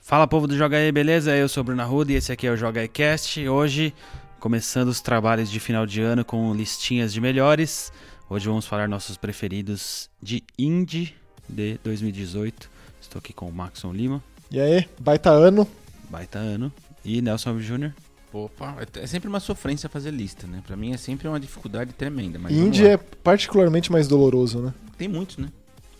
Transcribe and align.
Fala 0.00 0.26
povo 0.26 0.46
do 0.46 0.56
Joga 0.56 0.76
aí, 0.78 0.90
beleza? 0.90 1.36
Eu 1.36 1.48
sou 1.48 1.60
o 1.60 1.64
Bruno 1.64 1.82
Arruda 1.82 2.12
e 2.12 2.14
esse 2.16 2.32
aqui 2.32 2.46
é 2.46 2.50
o 2.50 2.56
Joga 2.56 2.80
aí 2.80 2.88
Cast. 2.88 3.46
Hoje, 3.46 3.94
começando 4.40 4.88
os 4.88 5.00
trabalhos 5.00 5.50
de 5.50 5.60
final 5.60 5.84
de 5.86 6.00
ano 6.00 6.24
com 6.24 6.54
listinhas 6.54 7.12
de 7.12 7.20
melhores. 7.20 7.92
Hoje 8.30 8.46
vamos 8.48 8.66
falar 8.66 8.88
nossos 8.88 9.16
preferidos 9.16 10.08
de 10.22 10.42
Indie 10.58 11.14
de 11.48 11.78
2018. 11.84 12.70
Estou 13.00 13.18
aqui 13.18 13.32
com 13.32 13.48
o 13.48 13.52
Maxon 13.52 13.92
Lima, 13.92 14.22
E 14.50 14.58
aí, 14.60 14.88
baita 14.98 15.30
ano. 15.30 15.66
baita 16.10 16.38
ano, 16.38 16.72
e 17.04 17.20
Nelson 17.22 17.50
Alves 17.50 17.66
Jr. 17.66 17.92
Opa, 18.32 18.76
é 18.96 19.06
sempre 19.06 19.28
uma 19.28 19.40
sofrência 19.40 19.88
fazer 19.88 20.10
lista, 20.10 20.46
né? 20.46 20.62
Pra 20.66 20.76
mim 20.76 20.92
é 20.92 20.98
sempre 20.98 21.26
uma 21.28 21.40
dificuldade 21.40 21.92
tremenda. 21.94 22.38
Mas 22.38 22.52
Indie 22.52 22.86
é 22.86 22.96
particularmente 22.96 23.90
mais 23.90 24.06
doloroso, 24.08 24.60
né? 24.60 24.74
Tem 24.98 25.08
muitos, 25.08 25.38
né? 25.38 25.48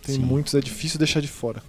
Tem 0.03 0.17
Sim. 0.17 0.23
muitos, 0.23 0.55
é 0.55 0.61
difícil 0.61 0.99
deixar 0.99 1.21
de 1.21 1.29
fora. 1.29 1.63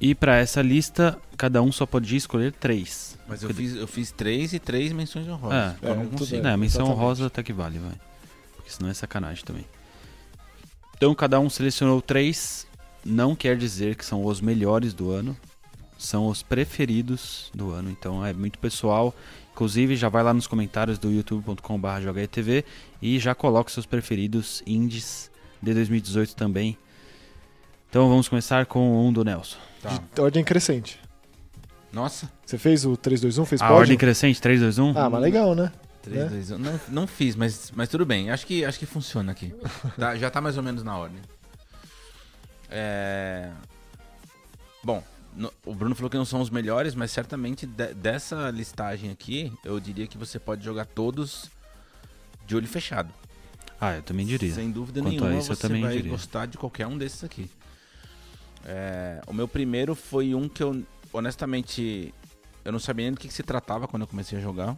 E 0.00 0.14
para 0.14 0.36
essa 0.36 0.60
lista, 0.60 1.18
cada 1.36 1.62
um 1.62 1.70
só 1.70 1.86
podia 1.86 2.18
escolher 2.18 2.52
três. 2.52 3.18
Mas 3.28 3.42
eu 3.42 3.54
fiz, 3.54 3.74
eu 3.74 3.86
fiz 3.86 4.10
três 4.10 4.52
e 4.52 4.58
três 4.58 4.92
menções 4.92 5.26
honrosas. 5.28 5.76
É, 5.82 5.90
eu 5.90 5.94
não 5.94 6.02
é, 6.02 6.06
consigo. 6.06 6.42
bem. 6.42 6.50
É, 6.50 6.54
a 6.54 6.56
menção 6.56 6.82
exatamente. 6.82 7.04
rosa 7.04 7.26
até 7.26 7.42
que 7.42 7.52
vale, 7.52 7.78
vai. 7.78 7.94
Porque 8.56 8.70
senão 8.70 8.90
é 8.90 8.94
sacanagem 8.94 9.44
também. 9.44 9.64
Então 10.96 11.14
cada 11.14 11.38
um 11.40 11.48
selecionou 11.48 12.02
três. 12.02 12.66
Não 13.04 13.36
quer 13.36 13.56
dizer 13.56 13.96
que 13.96 14.04
são 14.04 14.24
os 14.24 14.40
melhores 14.40 14.92
do 14.92 15.10
ano. 15.10 15.36
São 15.96 16.26
os 16.26 16.42
preferidos 16.42 17.50
do 17.54 17.70
ano. 17.70 17.90
Então 17.90 18.24
é 18.24 18.32
muito 18.32 18.58
pessoal. 18.58 19.14
Inclusive, 19.52 19.94
já 19.94 20.08
vai 20.08 20.22
lá 20.22 20.34
nos 20.34 20.48
comentários 20.48 20.98
do 20.98 21.12
youtube.com.br 21.12 22.00
jogaetv 22.02 22.64
e 23.00 23.18
já 23.20 23.34
coloca 23.34 23.70
seus 23.70 23.86
preferidos 23.86 24.62
indies 24.66 25.30
de 25.62 25.72
2018 25.72 26.34
também. 26.34 26.76
Então 27.94 28.08
vamos 28.08 28.28
começar 28.28 28.66
com 28.66 29.06
um 29.06 29.12
do 29.12 29.22
Nelson. 29.24 29.56
Tá. 29.80 30.00
De 30.12 30.20
ordem 30.20 30.42
crescente. 30.42 30.98
Nossa, 31.92 32.28
Você 32.44 32.58
fez 32.58 32.84
o 32.84 32.96
321? 32.96 33.44
Fez 33.46 33.62
A 33.62 33.66
pódio? 33.68 33.78
ordem 33.82 33.96
crescente, 33.96 34.42
3, 34.42 34.58
2, 34.62 34.78
1? 34.80 34.98
Ah, 34.98 35.08
mas 35.08 35.20
legal, 35.20 35.54
né? 35.54 35.70
3, 36.02 36.24
Né? 36.24 36.28
2, 36.28 36.50
1. 36.50 36.58
Não, 36.58 36.80
não 36.88 37.06
fiz, 37.06 37.36
mas, 37.36 37.70
mas 37.72 37.88
tudo 37.88 38.04
bem. 38.04 38.32
Acho 38.32 38.48
que, 38.48 38.64
acho 38.64 38.80
que 38.80 38.84
funciona 38.84 39.30
aqui. 39.30 39.54
Tá, 39.96 40.16
já 40.16 40.28
tá 40.28 40.40
mais 40.40 40.56
ou 40.56 40.62
menos 40.64 40.82
na 40.82 40.98
ordem. 40.98 41.20
É... 42.68 43.52
Bom, 44.82 45.00
no- 45.32 45.52
o 45.64 45.72
Bruno 45.72 45.94
falou 45.94 46.10
que 46.10 46.16
não 46.16 46.24
são 46.24 46.40
os 46.40 46.50
melhores, 46.50 46.96
mas 46.96 47.12
certamente 47.12 47.64
de- 47.64 47.94
dessa 47.94 48.50
listagem 48.50 49.12
aqui, 49.12 49.52
eu 49.64 49.78
diria 49.78 50.08
que 50.08 50.18
você 50.18 50.40
pode 50.40 50.64
jogar 50.64 50.84
todos 50.86 51.48
de 52.44 52.56
olho 52.56 52.66
fechado. 52.66 53.14
Ah, 53.80 53.94
eu 53.94 54.02
também 54.02 54.26
diria. 54.26 54.52
Sem 54.52 54.72
dúvida 54.72 55.00
Quanto 55.00 55.06
a 55.06 55.28
nenhuma, 55.28 55.38
isso, 55.40 55.52
eu 55.52 55.54
você 55.54 55.62
também 55.62 55.80
vai 55.82 55.92
diria. 55.94 56.10
gostar 56.10 56.46
de 56.46 56.58
qualquer 56.58 56.88
um 56.88 56.98
desses 56.98 57.22
aqui. 57.22 57.48
É, 58.64 59.20
o 59.26 59.32
meu 59.32 59.46
primeiro 59.46 59.94
foi 59.94 60.34
um 60.34 60.48
que 60.48 60.62
eu, 60.62 60.82
honestamente, 61.12 62.12
eu 62.64 62.72
não 62.72 62.78
sabia 62.78 63.04
nem 63.04 63.12
do 63.12 63.20
que, 63.20 63.28
que 63.28 63.34
se 63.34 63.42
tratava 63.42 63.86
quando 63.86 64.02
eu 64.02 64.08
comecei 64.08 64.38
a 64.38 64.40
jogar. 64.40 64.76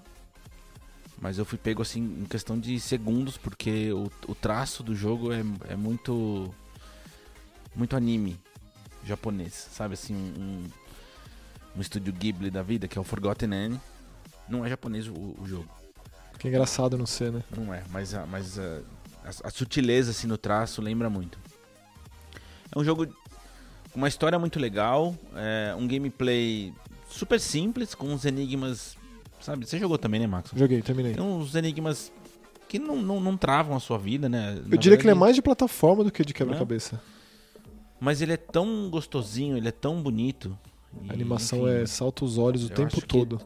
Mas 1.19 1.39
eu 1.39 1.45
fui 1.47 1.57
pego 1.57 1.81
assim 1.81 2.01
em 2.23 2.25
questão 2.27 2.59
de 2.59 2.79
segundos, 2.79 3.39
porque 3.39 3.91
o, 3.93 4.11
o 4.29 4.35
traço 4.35 4.83
do 4.83 4.95
jogo 4.95 5.33
é, 5.33 5.43
é 5.71 5.77
muito. 5.77 6.53
Muito 7.75 7.95
anime 7.95 8.39
japonês, 9.05 9.69
sabe? 9.71 9.95
Assim, 9.95 10.15
um, 10.15 10.67
um 11.77 11.81
estúdio 11.81 12.13
Ghibli 12.13 12.51
da 12.51 12.63
vida, 12.63 12.89
que 12.89 12.99
é 12.99 13.01
o 13.01 13.05
Forgotten 13.05 13.51
N. 13.53 13.81
Não 14.49 14.65
é 14.65 14.69
japonês 14.69 15.07
o, 15.09 15.13
o 15.15 15.43
jogo. 15.47 15.69
Que 16.39 16.49
engraçado 16.49 16.99
não 16.99 17.07
ser, 17.07 17.33
né? 17.33 17.43
Não 17.57 17.73
é, 17.73 17.83
mas, 17.91 18.15
a, 18.15 18.27
mas 18.27 18.59
a, 18.59 18.81
a- 19.25 19.49
a 19.49 19.51
sutileza 19.51 20.11
assim 20.11 20.27
no 20.27 20.37
traço 20.37 20.83
lembra 20.83 21.09
muito. 21.09 21.39
É 22.75 22.79
um 22.79 22.85
jogo 22.85 23.07
uma 23.97 24.09
história 24.09 24.39
muito 24.39 24.59
legal, 24.61 25.15
é 25.35 25.75
um 25.77 25.87
gameplay 25.89 26.73
super 27.09 27.41
simples, 27.41 27.95
com 27.95 28.07
uns 28.09 28.25
enigmas. 28.25 28.97
Sabe? 29.41 29.67
Você 29.67 29.79
jogou 29.79 29.99
também, 29.99 30.21
né, 30.21 30.27
Max? 30.27 30.51
Joguei, 30.55 30.81
terminei. 30.83 31.15
Tem 31.15 31.23
uns 31.23 31.55
enigmas 31.55 32.13
que 32.69 32.79
não, 32.79 32.97
não, 33.01 33.21
não 33.21 33.37
travam 33.37 33.77
a 33.77 33.81
sua 33.81 33.99
vida, 33.99 34.29
né? 34.29 34.61
Eu 34.71 34.77
diria 34.79 34.97
que 34.99 35.05
ele 35.05 35.11
é 35.13 35.15
mais 35.15 35.35
de 35.37 35.43
plataforma 35.43 36.03
do 36.05 36.11
que 36.11 36.25
de 36.25 36.35
quebra-cabeça. 36.35 37.01
Mas 38.01 38.21
ele 38.21 38.33
é 38.33 38.37
tão 38.37 38.91
gostosinho, 38.91 39.57
ele 39.57 39.69
é 39.69 39.73
tão 39.73 40.03
bonito. 40.03 40.57
e, 41.03 41.11
A 41.11 41.13
animação 41.13 41.61
enfim, 41.61 41.83
é 41.83 41.87
salta 41.87 42.25
os 42.25 42.37
olhos 42.39 42.65
o 42.65 42.69
tempo 42.69 42.89
acho 42.97 43.01
que- 43.01 43.07
todo. 43.07 43.41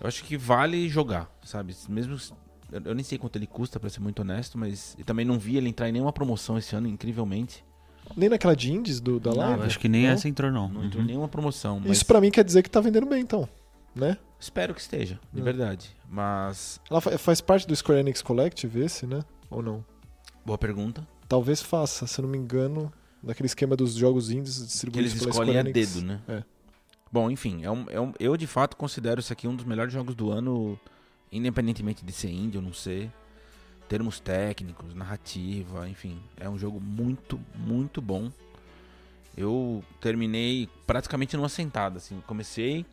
Eu 0.00 0.08
acho 0.08 0.24
que 0.24 0.36
vale 0.36 0.88
jogar, 0.88 1.30
sabe? 1.44 1.74
Mesmo. 1.88 2.14
Eu 2.72 2.82
eu 2.86 2.94
nem 2.94 3.04
sei 3.04 3.16
quanto 3.18 3.36
ele 3.36 3.46
custa, 3.46 3.78
pra 3.78 3.88
ser 3.88 4.00
muito 4.00 4.20
honesto, 4.20 4.58
mas 4.58 4.96
eu 4.98 5.04
também 5.04 5.24
não 5.24 5.38
vi 5.38 5.56
ele 5.56 5.68
entrar 5.68 5.88
em 5.88 5.92
nenhuma 5.92 6.12
promoção 6.12 6.58
esse 6.58 6.74
ano, 6.74 6.88
incrivelmente. 6.88 7.64
Nem 8.16 8.28
naquela 8.28 8.54
de 8.54 8.72
indies 8.72 9.00
do, 9.00 9.18
da 9.18 9.30
Não, 9.30 9.36
live. 9.38 9.62
Acho 9.64 9.78
que 9.78 9.88
nem 9.88 10.04
Não? 10.04 10.10
essa 10.10 10.28
entrou, 10.28 10.50
não. 10.52 10.68
Não 10.68 10.84
entrou 10.84 11.00
Uhum. 11.00 11.04
em 11.04 11.06
nenhuma 11.12 11.28
promoção. 11.28 11.80
Mas 11.80 11.96
Isso 11.98 12.06
pra 12.06 12.20
mim 12.20 12.30
quer 12.30 12.44
dizer 12.44 12.62
que 12.62 12.70
tá 12.70 12.80
vendendo 12.80 13.06
bem, 13.06 13.20
então. 13.22 13.48
Né? 13.94 14.16
Espero 14.38 14.74
que 14.74 14.80
esteja, 14.80 15.18
de 15.32 15.40
É. 15.40 15.42
verdade. 15.44 15.94
Mas. 16.08 16.80
Ela 16.90 17.00
fa- 17.00 17.16
faz 17.18 17.40
parte 17.40 17.66
do 17.66 17.74
Square 17.74 18.00
Enix 18.00 18.20
Collective 18.22 18.80
esse, 18.80 19.06
né? 19.06 19.20
Ou 19.50 19.62
não? 19.62 19.84
Boa 20.44 20.58
pergunta. 20.58 21.06
Talvez 21.28 21.62
faça, 21.62 22.06
se 22.06 22.20
eu 22.20 22.24
não 22.24 22.30
me 22.30 22.36
engano, 22.36 22.92
naquele 23.22 23.46
esquema 23.46 23.74
dos 23.76 23.94
jogos 23.94 24.30
indies 24.30 24.58
Que 24.58 24.66
distribuídos 24.66 25.12
eles 25.12 25.22
pela 25.22 25.30
escolhem 25.30 25.56
a 25.56 25.60
Enix. 25.60 25.94
dedo, 25.94 26.06
né? 26.06 26.20
É. 26.28 26.42
Bom, 27.10 27.30
enfim, 27.30 27.64
é 27.64 27.70
um, 27.70 27.86
é 27.88 28.00
um- 28.00 28.12
eu 28.18 28.36
de 28.36 28.46
fato 28.46 28.76
considero 28.76 29.20
isso 29.20 29.32
aqui 29.32 29.46
um 29.48 29.54
dos 29.56 29.64
melhores 29.64 29.92
jogos 29.92 30.14
do 30.14 30.30
ano, 30.30 30.78
independentemente 31.32 32.04
de 32.04 32.12
ser 32.12 32.30
indie 32.30 32.58
ou 32.58 32.62
não 32.62 32.72
ser. 32.72 33.10
Termos 33.88 34.18
técnicos, 34.18 34.94
narrativa, 34.94 35.88
enfim. 35.88 36.18
É 36.38 36.48
um 36.48 36.58
jogo 36.58 36.80
muito, 36.80 37.38
muito 37.54 38.00
bom. 38.00 38.30
Eu 39.36 39.82
terminei 40.00 40.68
praticamente 40.86 41.36
numa 41.36 41.48
sentada, 41.48 41.98
assim. 41.98 42.22
Comecei, 42.26 42.86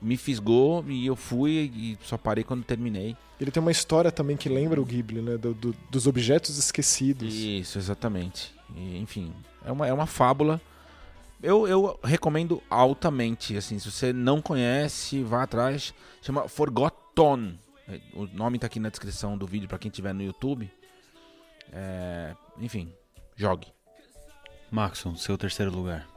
me 0.00 0.16
fisgou 0.16 0.84
e 0.88 1.06
eu 1.06 1.16
fui 1.16 1.70
e 1.74 1.98
só 2.02 2.16
parei 2.16 2.44
quando 2.44 2.64
terminei. 2.64 3.16
Ele 3.40 3.50
tem 3.50 3.60
uma 3.60 3.72
história 3.72 4.12
também 4.12 4.36
que 4.36 4.48
lembra 4.48 4.80
o 4.80 4.84
Ghibli, 4.84 5.20
né? 5.20 5.36
Do- 5.36 5.54
do- 5.54 5.76
dos 5.90 6.06
objetos 6.06 6.56
esquecidos. 6.56 7.34
Isso, 7.34 7.78
exatamente. 7.78 8.54
E, 8.76 8.96
enfim, 8.98 9.32
é 9.64 9.72
uma, 9.72 9.86
é 9.86 9.92
uma 9.92 10.06
fábula. 10.06 10.60
Eu, 11.42 11.66
eu 11.66 11.98
recomendo 12.04 12.62
altamente, 12.70 13.56
assim, 13.56 13.76
se 13.80 13.90
você 13.90 14.12
não 14.12 14.40
conhece, 14.40 15.22
vá 15.24 15.42
atrás. 15.42 15.92
Chama 16.22 16.48
Forgotten. 16.48 17.58
É, 17.92 18.00
O 18.14 18.26
nome 18.26 18.58
tá 18.58 18.66
aqui 18.66 18.80
na 18.80 18.88
descrição 18.88 19.36
do 19.36 19.46
vídeo 19.46 19.68
pra 19.68 19.78
quem 19.78 19.90
tiver 19.90 20.12
no 20.12 20.22
YouTube. 20.22 20.70
É, 21.72 22.34
enfim, 22.58 22.92
jogue. 23.36 23.68
Maxon, 24.70 25.16
seu 25.16 25.36
terceiro 25.36 25.70
lugar. 25.70 26.08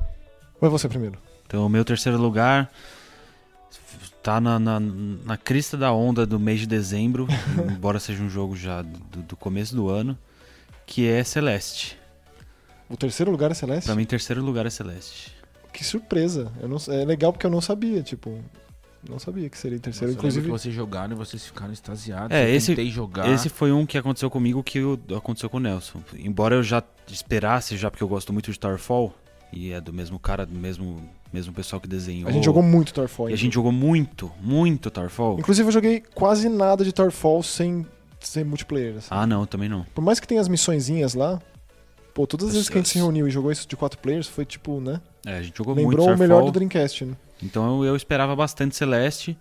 Vai 0.59 0.69
você 0.69 0.87
primeiro. 0.87 1.19
Então, 1.45 1.65
o 1.65 1.69
meu 1.69 1.83
terceiro 1.83 2.17
lugar 2.17 2.71
tá 4.23 4.39
na, 4.41 4.57
na, 4.57 4.79
na 4.79 5.37
crista 5.37 5.77
da 5.77 5.93
onda 5.93 6.25
do 6.25 6.39
mês 6.39 6.61
de 6.61 6.67
dezembro, 6.67 7.27
embora 7.71 7.99
seja 7.99 8.23
um 8.23 8.29
jogo 8.29 8.55
já 8.55 8.81
do, 8.81 9.21
do 9.21 9.35
começo 9.35 9.75
do 9.75 9.89
ano, 9.89 10.17
que 10.85 11.07
é 11.07 11.23
Celeste. 11.23 11.97
O 12.89 12.95
terceiro 12.95 13.31
lugar 13.31 13.51
é 13.51 13.53
Celeste? 13.53 13.85
Pra 13.85 13.95
mim, 13.95 14.05
terceiro 14.05 14.41
lugar 14.41 14.65
é 14.65 14.69
Celeste. 14.69 15.35
Que 15.73 15.83
surpresa. 15.83 16.51
Eu 16.61 16.69
não, 16.69 16.77
é 16.87 17.03
legal 17.03 17.33
porque 17.33 17.45
eu 17.45 17.51
não 17.51 17.61
sabia, 17.61 18.01
tipo... 18.01 18.41
Não 19.09 19.19
sabia 19.19 19.49
que 19.49 19.57
seria 19.57 19.79
terceiro. 19.79 20.07
Nossa, 20.13 20.17
Inclusive, 20.19 20.45
que 20.45 20.51
vocês 20.51 20.73
jogaram 20.73 21.13
e 21.13 21.15
vocês 21.17 21.45
ficaram 21.45 21.71
extasiados. 21.71 22.35
É, 22.35 22.49
eu 22.49 22.55
esse- 22.55 22.67
tentei 22.67 22.89
jogar. 22.89 23.29
Esse 23.31 23.49
foi 23.49 23.71
um 23.71 23.85
que 23.85 23.97
aconteceu 23.97 24.29
comigo 24.29 24.63
que 24.63 24.79
aconteceu 25.15 25.49
com 25.49 25.57
o 25.57 25.59
Nelson. 25.59 26.01
Embora 26.17 26.55
eu 26.55 26.63
já 26.63 26.83
esperasse, 27.07 27.77
já 27.77 27.89
porque 27.91 28.03
eu 28.03 28.07
gosto 28.07 28.33
muito 28.33 28.45
de 28.45 28.51
Starfall, 28.51 29.13
e 29.53 29.71
é 29.71 29.79
do 29.79 29.93
mesmo 29.93 30.17
cara, 30.19 30.45
do 30.45 30.57
mesmo, 30.57 31.07
mesmo 31.31 31.53
pessoal 31.53 31.79
que 31.79 31.87
desenhou. 31.87 32.27
a 32.27 32.31
gente 32.31 32.43
jogou 32.45 32.63
muito 32.63 32.87
Starfall. 32.89 33.29
E 33.29 33.33
a 33.33 33.37
gente 33.37 33.53
jogou 33.53 33.71
muito, 33.71 34.31
muito. 34.41 34.89
Starfall. 34.89 35.39
Inclusive, 35.39 35.67
eu 35.67 35.71
joguei 35.71 36.03
quase 36.13 36.49
nada 36.49 36.83
de 36.83 36.89
Starfall 36.89 37.41
sem, 37.43 37.85
sem 38.19 38.43
multiplayer. 38.43 38.95
assim. 38.97 39.07
Ah, 39.11 39.25
não, 39.27 39.45
também 39.45 39.69
não. 39.69 39.83
Por 39.93 40.01
mais 40.03 40.19
que 40.19 40.27
tenha 40.27 40.41
as 40.41 40.47
missõezinhas 40.47 41.13
lá, 41.13 41.39
pô, 42.13 42.25
todas 42.25 42.47
as 42.47 42.53
vezes 42.53 42.69
que 42.69 42.75
a 42.77 42.81
gente 42.81 42.89
se 42.89 42.97
reuniu 42.97 43.27
e 43.27 43.31
jogou 43.31 43.51
isso 43.51 43.67
de 43.67 43.75
quatro 43.75 43.99
players, 43.99 44.27
foi 44.27 44.45
tipo, 44.45 44.81
né? 44.81 44.99
É, 45.25 45.37
a 45.37 45.41
gente 45.41 45.57
jogou 45.57 45.73
muito 45.75 45.89
Lembrou 45.89 46.13
o 46.13 46.17
melhor 46.17 46.43
do 46.43 46.51
Dreamcast, 46.51 47.05
né? 47.05 47.15
Então 47.41 47.83
eu, 47.83 47.89
eu 47.89 47.95
esperava 47.95 48.35
bastante 48.35 48.75
Celeste 48.75 49.37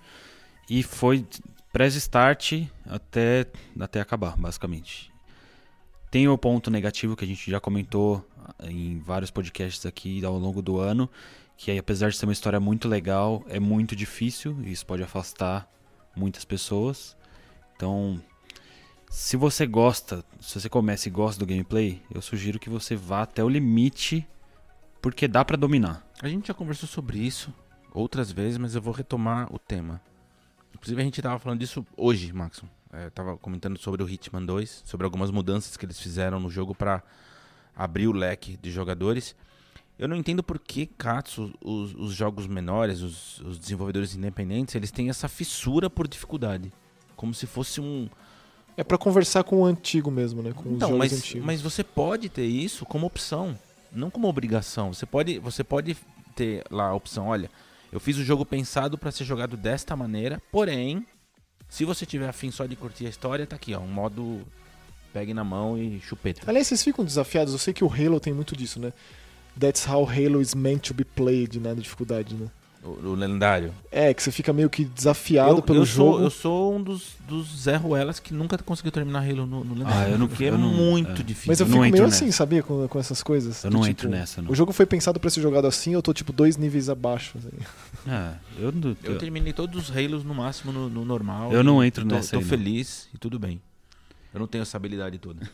e 0.69 0.83
foi 0.83 1.27
pré-start 1.73 2.69
até, 2.87 3.47
até 3.79 4.01
acabar, 4.01 4.37
basicamente. 4.37 5.13
Tem 6.11 6.29
o 6.29 6.39
ponto 6.39 6.71
negativo 6.71 7.17
que 7.17 7.25
a 7.25 7.29
gente 7.29 7.51
já 7.51 7.59
comentou 7.59 8.25
em 8.63 9.01
vários 9.01 9.31
podcasts 9.31 9.85
aqui 9.85 10.25
ao 10.25 10.39
longo 10.39 10.63
do 10.63 10.79
ano, 10.79 11.11
que 11.57 11.77
apesar 11.77 12.11
de 12.11 12.17
ser 12.17 12.27
uma 12.27 12.33
história 12.33 12.61
muito 12.61 12.89
legal, 12.89 13.45
é 13.49 13.59
muito 13.59 13.97
difícil 13.97 14.57
e 14.63 14.71
isso 14.71 14.87
pode 14.87 15.03
afastar 15.03 15.69
muitas 16.15 16.45
pessoas. 16.45 17.17
Então, 17.75 18.23
se 19.11 19.37
você 19.37 19.67
gosta, 19.67 20.25
se 20.41 20.61
você 20.61 20.69
começa 20.69 21.09
e 21.09 21.11
gosta 21.11 21.41
do 21.41 21.47
gameplay, 21.47 22.01
eu 22.15 22.23
sugiro 22.23 22.61
que 22.61 22.71
você 22.71 22.95
vá 22.95 23.23
até 23.23 23.43
o 23.43 23.49
limite, 23.49 24.27
porque 25.03 25.27
dá 25.27 25.45
pra 25.45 25.57
dominar. 25.57 26.07
A 26.23 26.29
gente 26.29 26.47
já 26.47 26.55
conversou 26.55 26.89
sobre 26.89 27.19
isso 27.19 27.53
outras 27.95 28.31
vezes, 28.31 28.59
mas 28.59 28.75
eu 28.75 28.83
vou 28.83 28.93
retomar 28.93 29.51
o 29.55 29.59
tema. 29.59 30.01
Inclusive 30.75 31.01
a 31.01 31.05
gente 31.05 31.23
tava 31.23 31.39
falando 31.39 31.61
disso 31.61 31.87
hoje, 31.97 32.33
Maxon. 32.33 32.67
É, 32.93 33.09
tava 33.11 33.37
comentando 33.39 33.79
sobre 33.79 34.03
o 34.03 34.09
Hitman 34.09 34.45
2, 34.45 34.83
sobre 34.85 35.05
algumas 35.05 35.31
mudanças 35.31 35.77
que 35.77 35.87
eles 35.87 35.99
fizeram 35.99 36.39
no 36.39 36.51
jogo 36.51 36.75
para 36.75 37.03
abrir 37.75 38.07
o 38.07 38.13
leque 38.13 38.59
de 38.61 38.71
jogadores. 38.71 39.35
Eu 39.99 40.09
não 40.09 40.17
entendo 40.17 40.43
por 40.43 40.59
que, 40.59 40.87
Katsu, 40.87 41.53
os, 41.61 41.95
os 41.95 42.13
jogos 42.15 42.47
menores, 42.47 43.01
os, 43.01 43.41
os 43.41 43.59
desenvolvedores 43.59 44.15
independentes, 44.15 44.75
eles 44.75 44.91
têm 44.91 45.09
essa 45.09 45.29
fissura 45.29 45.89
por 45.89 46.07
dificuldade. 46.09 46.73
Como 47.17 47.33
se 47.33 47.47
fosse 47.47 47.81
um. 47.81 48.09
É 48.77 48.83
pra 48.83 48.99
conversar 48.99 49.45
com 49.45 49.61
o 49.63 49.65
antigo 49.65 50.11
mesmo, 50.11 50.43
né? 50.43 50.53
Com 50.53 50.69
os 50.69 50.75
Então, 50.77 50.89
jogos 50.89 50.99
mas, 50.99 51.13
antigos. 51.13 51.47
mas 51.47 51.63
você 51.63 51.85
pode 51.85 52.29
ter 52.29 52.45
isso 52.45 52.85
como 52.85 53.07
opção, 53.07 53.57
não 53.93 54.11
como 54.11 54.27
obrigação. 54.29 54.93
Você 54.93 55.07
pode, 55.07 55.39
você 55.39 55.63
pode 55.63 55.97
ter 56.35 56.65
lá 56.71 56.89
a 56.89 56.95
opção, 56.95 57.29
olha, 57.29 57.49
eu 57.95 58.01
fiz 58.01 58.19
o 58.19 58.25
jogo 58.25 58.45
pensado 58.45 58.99
pra 58.99 59.13
ser 59.13 59.25
jogado 59.25 59.57
desta 59.57 59.95
maneira, 59.95 60.43
porém, 60.51 61.07
se 61.69 61.85
você 61.85 62.05
tiver 62.05 62.29
afim 62.29 62.51
só 62.51 62.67
de 62.67 62.75
curtir 62.75 63.07
a 63.07 63.09
história, 63.09 63.47
tá 63.47 63.55
aqui, 63.55 63.73
ó, 63.73 63.79
um 63.79 63.87
modo 63.87 64.43
pegue 65.13 65.33
na 65.33 65.45
mão 65.45 65.79
e 65.79 66.01
chupeta. 66.01 66.43
Aliás, 66.45 66.67
vocês 66.67 66.83
ficam 66.83 67.05
desafiados? 67.05 67.53
Eu 67.53 67.59
sei 67.61 67.73
que 67.73 67.85
o 67.85 67.89
Halo 67.89 68.19
tem 68.19 68.33
muito 68.33 68.57
disso, 68.57 68.81
né? 68.81 68.93
That's 69.61 69.87
how 69.87 70.05
Halo 70.05 70.41
is 70.41 70.57
meant 70.57 70.89
to 70.89 70.93
be 70.93 71.05
played, 71.05 71.61
né? 71.61 71.73
Da 71.73 71.81
dificuldade, 71.81 72.35
né? 72.35 72.49
O, 72.85 73.09
o 73.09 73.15
lendário. 73.15 73.73
É, 73.91 74.13
que 74.13 74.23
você 74.23 74.31
fica 74.31 74.53
meio 74.53 74.69
que 74.69 74.85
desafiado 74.85 75.53
eu, 75.59 75.63
pelo 75.63 75.79
eu 75.79 75.85
jogo. 75.87 76.13
Sou, 76.17 76.23
eu 76.23 76.31
sou 76.31 76.77
um 76.77 76.83
dos, 76.83 77.13
dos 77.27 77.63
Zé 77.63 77.77
Ruelas 77.77 78.21
que 78.21 78.35
nunca 78.35 78.59
conseguiu 78.59 78.93
terminar 78.93 79.21
Halo 79.27 79.47
no, 79.47 79.65
no 79.65 79.75
lendário. 79.75 80.07
Ah, 80.07 80.11
eu 80.11 80.19
não- 80.19 80.29
porque 80.29 80.45
é 80.45 80.49
eu 80.51 80.59
não- 80.59 80.69
muito 80.69 81.23
é. 81.23 81.25
difícil. 81.25 81.49
Mas 81.51 81.61
eu 81.61 81.67
não 81.67 81.79
fico 81.83 81.93
meio 81.93 82.05
nessa. 82.05 82.17
assim, 82.25 82.31
sabia? 82.31 82.63
Com, 82.63 82.87
com 82.87 82.99
essas 82.99 83.23
coisas. 83.23 83.65
Eu 83.65 83.71
Do 83.71 83.75
não 83.79 83.81
tipo, 83.85 83.91
entro 83.91 84.09
nessa, 84.11 84.43
não. 84.43 84.51
O 84.51 84.55
jogo 84.55 84.71
foi 84.73 84.85
pensado 84.85 85.19
pra 85.19 85.31
ser 85.31 85.41
jogado 85.41 85.67
assim, 85.67 85.95
eu 85.95 86.03
tô 86.03 86.13
tipo 86.13 86.31
dois 86.31 86.59
níveis 86.59 86.91
abaixo. 86.91 87.39
assim. 87.39 87.57
Ah, 88.07 88.35
eu, 88.59 88.71
não- 88.71 88.95
Eu 89.03 89.17
terminei 89.17 89.55
todos 89.55 89.89
os 89.89 89.97
Halos 89.97 90.23
no 90.23 90.35
máximo 90.35 90.71
no, 90.71 90.91
no 90.91 91.07
normal. 91.07 91.51
Eu 91.53 91.65
não 91.65 91.83
entro 91.83 92.07
tô, 92.07 92.15
nessa 92.15 92.33
Tô 92.33 92.37
aí, 92.37 92.43
não. 92.43 92.49
feliz 92.51 93.09
e 93.15 93.17
tudo 93.19 93.39
bem. 93.39 93.63
Eu 94.35 94.41
não 94.41 94.47
tenho 94.47 94.61
essa 94.61 94.77
habilidade 94.77 95.17
toda. 95.17 95.49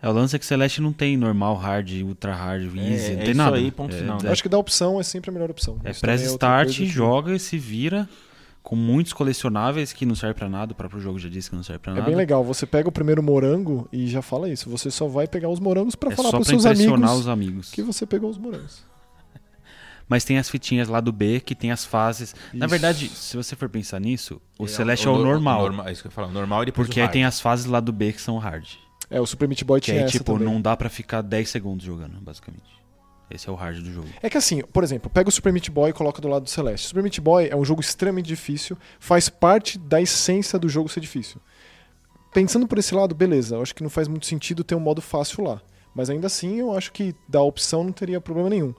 É, 0.00 0.08
o 0.08 0.12
lance 0.12 0.36
é 0.36 0.38
que 0.38 0.46
Celeste 0.46 0.80
não 0.80 0.92
tem 0.92 1.16
normal, 1.16 1.56
hard, 1.56 1.90
ultra 2.04 2.32
hard, 2.34 2.62
easy, 2.76 3.06
é 3.06 3.10
não 3.10 3.18
tem 3.20 3.30
isso 3.30 3.34
nada. 3.36 3.56
aí, 3.56 3.70
ponto 3.70 3.94
é, 3.94 3.98
final. 3.98 4.18
É, 4.22 4.26
Eu 4.28 4.32
acho 4.32 4.42
que 4.42 4.48
dar 4.48 4.58
opção 4.58 5.00
é 5.00 5.02
sempre 5.02 5.30
a 5.30 5.32
melhor 5.32 5.50
opção. 5.50 5.76
é 5.82 5.92
press 5.92 6.20
outra 6.22 6.26
start, 6.64 6.76
que- 6.76 6.86
joga 6.86 7.34
e 7.34 7.38
se 7.40 7.58
vira 7.58 8.08
com 8.62 8.76
muitos 8.76 9.12
colecionáveis 9.12 9.92
que 9.92 10.06
não 10.06 10.14
serve 10.14 10.34
pra 10.34 10.48
nada. 10.48 10.72
O 10.72 10.74
próprio 10.76 11.00
jogo 11.00 11.18
já 11.18 11.28
disse 11.28 11.50
que 11.50 11.56
não 11.56 11.62
serve 11.64 11.80
pra 11.80 11.92
É 11.92 11.94
nada. 11.96 12.06
bem 12.06 12.14
legal. 12.14 12.44
Você 12.44 12.64
pega 12.64 12.88
o 12.88 12.92
primeiro 12.92 13.22
morango 13.22 13.88
e 13.92 14.06
já 14.06 14.22
fala 14.22 14.48
isso. 14.48 14.70
Você 14.70 14.88
só 14.90 15.08
vai 15.08 15.26
pegar 15.26 15.48
os 15.48 15.58
morangos 15.58 15.96
pra 15.96 16.12
É 16.12 16.14
falar 16.16 16.30
pra 16.30 16.44
seus 16.44 16.64
amigos 16.66 17.10
os 17.12 17.26
amigos. 17.28 17.70
que 17.72 17.82
você 17.82 18.06
pegou 18.06 18.30
os 18.30 18.38
morangos. 18.38 18.84
Mas 20.08 20.22
tem 20.24 20.38
as 20.38 20.48
fitinhas 20.48 20.86
lá 20.88 21.00
do 21.00 21.10
B 21.12 21.40
que 21.40 21.54
tem 21.54 21.70
as 21.72 21.84
fases. 21.84 22.34
Na 22.52 22.66
Isso. 22.66 22.70
verdade, 22.70 23.08
se 23.08 23.36
você 23.36 23.56
for 23.56 23.68
pensar 23.68 24.00
nisso, 24.00 24.40
o 24.58 24.64
É, 24.64 24.68
Celeste 24.68 25.06
é 25.06 25.10
o 25.10 25.14
nor- 25.16 25.24
normal. 25.26 25.60
norma- 25.62 25.88
é 25.88 25.92
isso 25.92 26.02
que 26.02 26.06
eu 26.06 26.10
ia 26.10 26.14
falar. 26.14 26.28
o 26.28 26.32
Normal 26.32 26.62
e 26.62 26.66
depois 26.66 26.86
Porque 26.86 27.00
o 27.00 27.02
aí 27.02 27.06
hard. 27.06 27.12
tem 27.12 27.24
as 27.24 27.40
fases 27.40 27.66
lá 27.66 27.80
do 27.80 27.92
B 27.92 28.12
que 28.12 28.20
são 28.20 28.38
hard. 28.38 28.66
É, 29.10 29.20
o 29.20 29.26
Super 29.26 29.48
Meat 29.48 29.64
Boy 29.64 29.80
Que 29.80 29.92
tinha 29.92 30.02
essa 30.02 30.12
tipo, 30.12 30.32
também. 30.32 30.46
não 30.46 30.60
dá 30.60 30.76
pra 30.76 30.88
ficar 30.90 31.22
10 31.22 31.48
segundos 31.48 31.84
jogando, 31.84 32.20
basicamente. 32.20 32.78
Esse 33.30 33.48
é 33.48 33.52
o 33.52 33.54
hard 33.54 33.82
do 33.82 33.92
jogo. 33.92 34.08
É 34.22 34.30
que 34.30 34.38
assim, 34.38 34.62
por 34.62 34.82
exemplo, 34.82 35.10
pega 35.10 35.28
o 35.28 35.32
Super 35.32 35.52
Meat 35.52 35.70
Boy 35.70 35.90
e 35.90 35.92
coloca 35.92 36.20
do 36.20 36.28
lado 36.28 36.44
do 36.44 36.50
Celeste. 36.50 36.86
O 36.86 36.88
Super 36.88 37.02
Meat 37.02 37.20
Boy 37.20 37.48
é 37.48 37.56
um 37.56 37.64
jogo 37.64 37.80
extremamente 37.80 38.26
difícil, 38.26 38.76
faz 38.98 39.28
parte 39.28 39.78
da 39.78 40.00
essência 40.00 40.58
do 40.58 40.68
jogo 40.68 40.88
ser 40.88 41.00
difícil. 41.00 41.40
Pensando 42.32 42.66
por 42.66 42.78
esse 42.78 42.94
lado, 42.94 43.14
beleza, 43.14 43.56
eu 43.56 43.62
acho 43.62 43.74
que 43.74 43.82
não 43.82 43.90
faz 43.90 44.08
muito 44.08 44.26
sentido 44.26 44.64
ter 44.64 44.74
um 44.74 44.80
modo 44.80 45.02
fácil 45.02 45.44
lá. 45.44 45.60
Mas 45.94 46.08
ainda 46.08 46.26
assim, 46.26 46.56
eu 46.60 46.76
acho 46.76 46.92
que 46.92 47.14
da 47.28 47.42
opção 47.42 47.84
não 47.84 47.92
teria 47.92 48.20
problema 48.20 48.48
nenhum. 48.48 48.74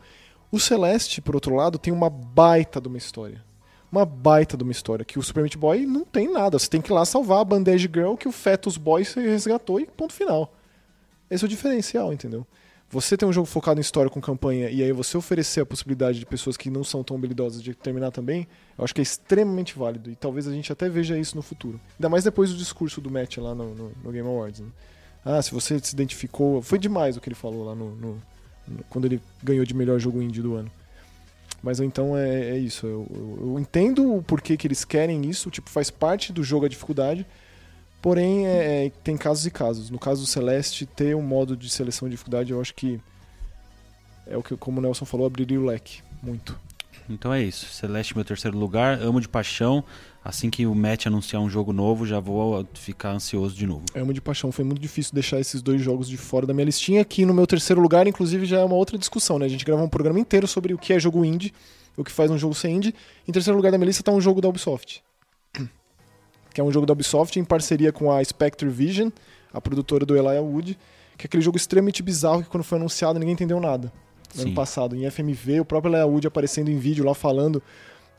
O 0.51 0.59
Celeste, 0.59 1.21
por 1.21 1.35
outro 1.35 1.55
lado, 1.55 1.77
tem 1.77 1.93
uma 1.93 2.09
baita 2.09 2.81
de 2.81 2.87
uma 2.87 2.97
história. 2.97 3.43
Uma 3.91 4.05
baita 4.05 4.55
de 4.55 4.63
uma 4.63 4.71
história, 4.71 5.03
que 5.03 5.17
o 5.17 5.23
Super 5.23 5.41
Meat 5.41 5.57
Boy 5.57 5.85
não 5.85 6.05
tem 6.05 6.31
nada. 6.31 6.59
Você 6.59 6.69
tem 6.69 6.79
que 6.81 6.91
ir 6.91 6.93
lá 6.93 7.03
salvar 7.05 7.39
a 7.39 7.43
Bandage 7.43 7.89
Girl 7.91 8.13
que 8.15 8.27
o 8.27 8.31
Fetus 8.31 8.77
Boy 8.77 9.03
se 9.03 9.19
resgatou 9.19 9.79
e 9.79 9.85
ponto 9.87 10.13
final. 10.13 10.53
Esse 11.29 11.43
é 11.43 11.47
o 11.47 11.49
diferencial, 11.49 12.13
entendeu? 12.13 12.45
Você 12.91 13.15
tem 13.15 13.27
um 13.27 13.33
jogo 13.33 13.45
focado 13.45 13.79
em 13.79 13.81
história 13.81 14.09
com 14.09 14.19
campanha 14.19 14.67
e 14.69 14.81
aí 14.83 14.91
você 14.91 15.15
oferecer 15.15 15.61
a 15.61 15.65
possibilidade 15.65 16.17
de 16.19 16.25
pessoas 16.25 16.57
que 16.57 16.71
não 16.71 16.83
são 16.83 17.03
tão 17.03 17.15
habilidosas 17.17 17.61
de 17.61 17.75
terminar 17.75 18.09
também, 18.11 18.47
eu 18.77 18.83
acho 18.83 18.95
que 18.95 19.01
é 19.01 19.03
extremamente 19.03 19.77
válido. 19.77 20.09
E 20.09 20.15
talvez 20.15 20.47
a 20.47 20.51
gente 20.51 20.71
até 20.71 20.89
veja 20.89 21.17
isso 21.17 21.35
no 21.35 21.41
futuro. 21.43 21.79
Ainda 21.99 22.09
mais 22.09 22.23
depois 22.23 22.49
do 22.51 22.57
discurso 22.57 22.99
do 22.99 23.11
Matt 23.11 23.37
lá 23.37 23.53
no, 23.53 23.75
no- 23.75 23.91
no 24.03 24.11
Game 24.11 24.27
Awards. 24.27 24.61
né? 24.61 24.67
Ah, 25.23 25.39
se 25.41 25.51
você 25.51 25.77
se 25.79 25.93
identificou. 25.93 26.61
Foi 26.63 26.79
demais 26.79 27.15
o 27.17 27.21
que 27.21 27.27
ele 27.29 27.35
falou 27.35 27.63
lá 27.65 27.75
no, 27.75 27.95
no- 27.95 28.21
quando 28.89 29.05
ele 29.05 29.21
ganhou 29.43 29.65
de 29.65 29.73
melhor 29.75 29.99
jogo 29.99 30.19
indie 30.21 30.41
do 30.41 30.55
ano. 30.55 30.71
Mas 31.61 31.79
então 31.79 32.17
é, 32.17 32.51
é 32.51 32.57
isso. 32.57 32.85
Eu, 32.87 33.05
eu- 33.09 33.37
eu 33.53 33.59
entendo 33.59 34.15
o 34.15 34.23
porquê 34.23 34.55
que 34.55 34.65
eles 34.67 34.85
querem 34.85 35.25
isso, 35.29 35.49
tipo, 35.51 35.69
faz 35.69 35.89
parte 35.89 36.31
do 36.31 36.43
jogo 36.43 36.65
a 36.65 36.69
dificuldade. 36.69 37.25
Porém, 38.01 38.47
é- 38.47 38.85
é- 38.85 38.91
tem 39.03 39.17
casos 39.17 39.45
e 39.45 39.51
casos. 39.51 39.89
No 39.89 39.99
caso 39.99 40.21
do 40.21 40.27
Celeste, 40.27 40.85
ter 40.85 41.15
um 41.15 41.21
modo 41.21 41.57
de 41.57 41.69
seleção 41.69 42.07
de 42.07 42.11
dificuldade, 42.13 42.51
eu 42.51 42.61
acho 42.61 42.73
que 42.73 42.99
é 44.25 44.37
o 44.37 44.43
que, 44.43 44.55
como 44.55 44.79
o 44.79 44.81
Nelson 44.81 45.03
falou, 45.05 45.27
abriria 45.27 45.59
o 45.59 45.65
leque. 45.65 46.01
Muito. 46.23 46.57
Então 47.09 47.33
é 47.33 47.41
isso. 47.41 47.65
Celeste, 47.73 48.15
meu 48.15 48.23
terceiro 48.23 48.57
lugar. 48.57 49.01
Amo 49.01 49.19
de 49.19 49.27
paixão. 49.27 49.83
Assim 50.23 50.49
que 50.49 50.65
o 50.65 50.75
Match 50.75 51.07
anunciar 51.07 51.41
um 51.41 51.49
jogo 51.49 51.73
novo, 51.73 52.05
já 52.05 52.19
vou 52.19 52.67
ficar 52.73 53.11
ansioso 53.11 53.55
de 53.55 53.65
novo. 53.65 53.85
Amo 53.95 54.13
de 54.13 54.21
paixão. 54.21 54.51
Foi 54.51 54.63
muito 54.63 54.79
difícil 54.79 55.13
deixar 55.13 55.39
esses 55.39 55.61
dois 55.61 55.81
jogos 55.81 56.07
de 56.07 56.17
fora 56.17 56.45
da 56.45 56.53
minha 56.53 56.65
listinha. 56.65 57.03
Que 57.03 57.25
no 57.25 57.33
meu 57.33 57.47
terceiro 57.47 57.81
lugar, 57.81 58.05
inclusive, 58.05 58.45
já 58.45 58.59
é 58.59 58.63
uma 58.63 58.75
outra 58.75 58.97
discussão, 58.97 59.39
né? 59.39 59.45
A 59.45 59.49
gente 59.49 59.65
gravou 59.65 59.83
um 59.83 59.89
programa 59.89 60.19
inteiro 60.19 60.47
sobre 60.47 60.73
o 60.73 60.77
que 60.77 60.93
é 60.93 60.99
jogo 60.99 61.25
indie, 61.25 61.51
o 61.97 62.03
que 62.03 62.11
faz 62.11 62.29
um 62.29 62.37
jogo 62.37 62.53
ser 62.53 62.69
indie. 62.69 62.93
Em 63.27 63.31
terceiro 63.31 63.57
lugar 63.57 63.71
da 63.71 63.77
minha 63.77 63.87
lista 63.87 64.03
tá 64.03 64.11
um 64.11 64.21
jogo 64.21 64.39
da 64.39 64.47
Ubisoft. 64.47 65.03
Que 66.51 66.59
é 66.59 66.63
um 66.63 66.71
jogo 66.71 66.85
da 66.85 66.93
Ubisoft 66.93 67.39
em 67.39 67.43
parceria 67.43 67.91
com 67.91 68.11
a 68.11 68.23
Spectre 68.23 68.67
Vision, 68.67 69.09
a 69.53 69.61
produtora 69.61 70.03
do 70.03 70.17
Elijah 70.17 70.41
Wood. 70.41 70.77
Que 71.15 71.25
é 71.25 71.27
aquele 71.27 71.43
jogo 71.43 71.57
extremamente 71.57 72.01
bizarro 72.01 72.41
que 72.41 72.49
quando 72.49 72.63
foi 72.63 72.79
anunciado 72.79 73.19
ninguém 73.19 73.33
entendeu 73.33 73.59
nada. 73.59 73.93
No 74.35 74.43
ano 74.43 74.53
passado, 74.53 74.95
em 74.95 75.09
FMV, 75.09 75.61
o 75.61 75.65
próprio 75.65 75.91
Elijah 75.91 76.05
Wood 76.05 76.27
aparecendo 76.27 76.69
em 76.69 76.77
vídeo 76.77 77.03
lá 77.03 77.15
falando 77.15 77.61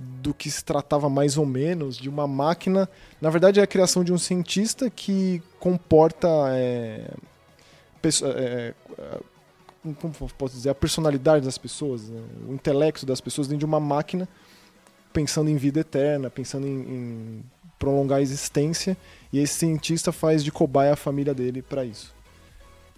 do 0.01 0.33
que 0.33 0.51
se 0.51 0.65
tratava 0.65 1.11
mais 1.11 1.37
ou 1.37 1.45
menos 1.45 1.97
de 1.97 2.09
uma 2.09 2.27
máquina. 2.27 2.89
Na 3.21 3.29
verdade, 3.29 3.61
é 3.61 3.63
a 3.63 3.67
criação 3.67 4.03
de 4.03 4.13
um 4.13 4.19
cientista 4.19 4.89
que 4.89 5.43
comporta. 5.59 6.29
É, 6.53 7.11
é, 8.03 8.75
é, 8.99 9.21
como 10.01 10.13
posso 10.13 10.55
dizer? 10.55 10.71
A 10.71 10.75
personalidade 10.75 11.45
das 11.45 11.59
pessoas, 11.59 12.09
né? 12.09 12.21
o 12.49 12.55
intelecto 12.55 13.05
das 13.05 13.21
pessoas 13.21 13.47
dentro 13.47 13.61
de 13.61 13.65
uma 13.67 13.81
máquina, 13.81 14.29
pensando 15.13 15.51
em 15.51 15.57
vida 15.57 15.81
eterna, 15.81 16.31
pensando 16.31 16.67
em, 16.67 16.81
em 16.81 17.45
prolongar 17.79 18.19
a 18.19 18.23
existência. 18.23 18.97
E 19.33 19.39
esse 19.39 19.55
cientista 19.55 20.13
faz 20.13 20.43
de 20.43 20.51
cobaia 20.51 20.95
a 20.95 20.97
família 20.97 21.35
dele 21.35 21.61
para 21.61 21.85
isso. 21.85 22.15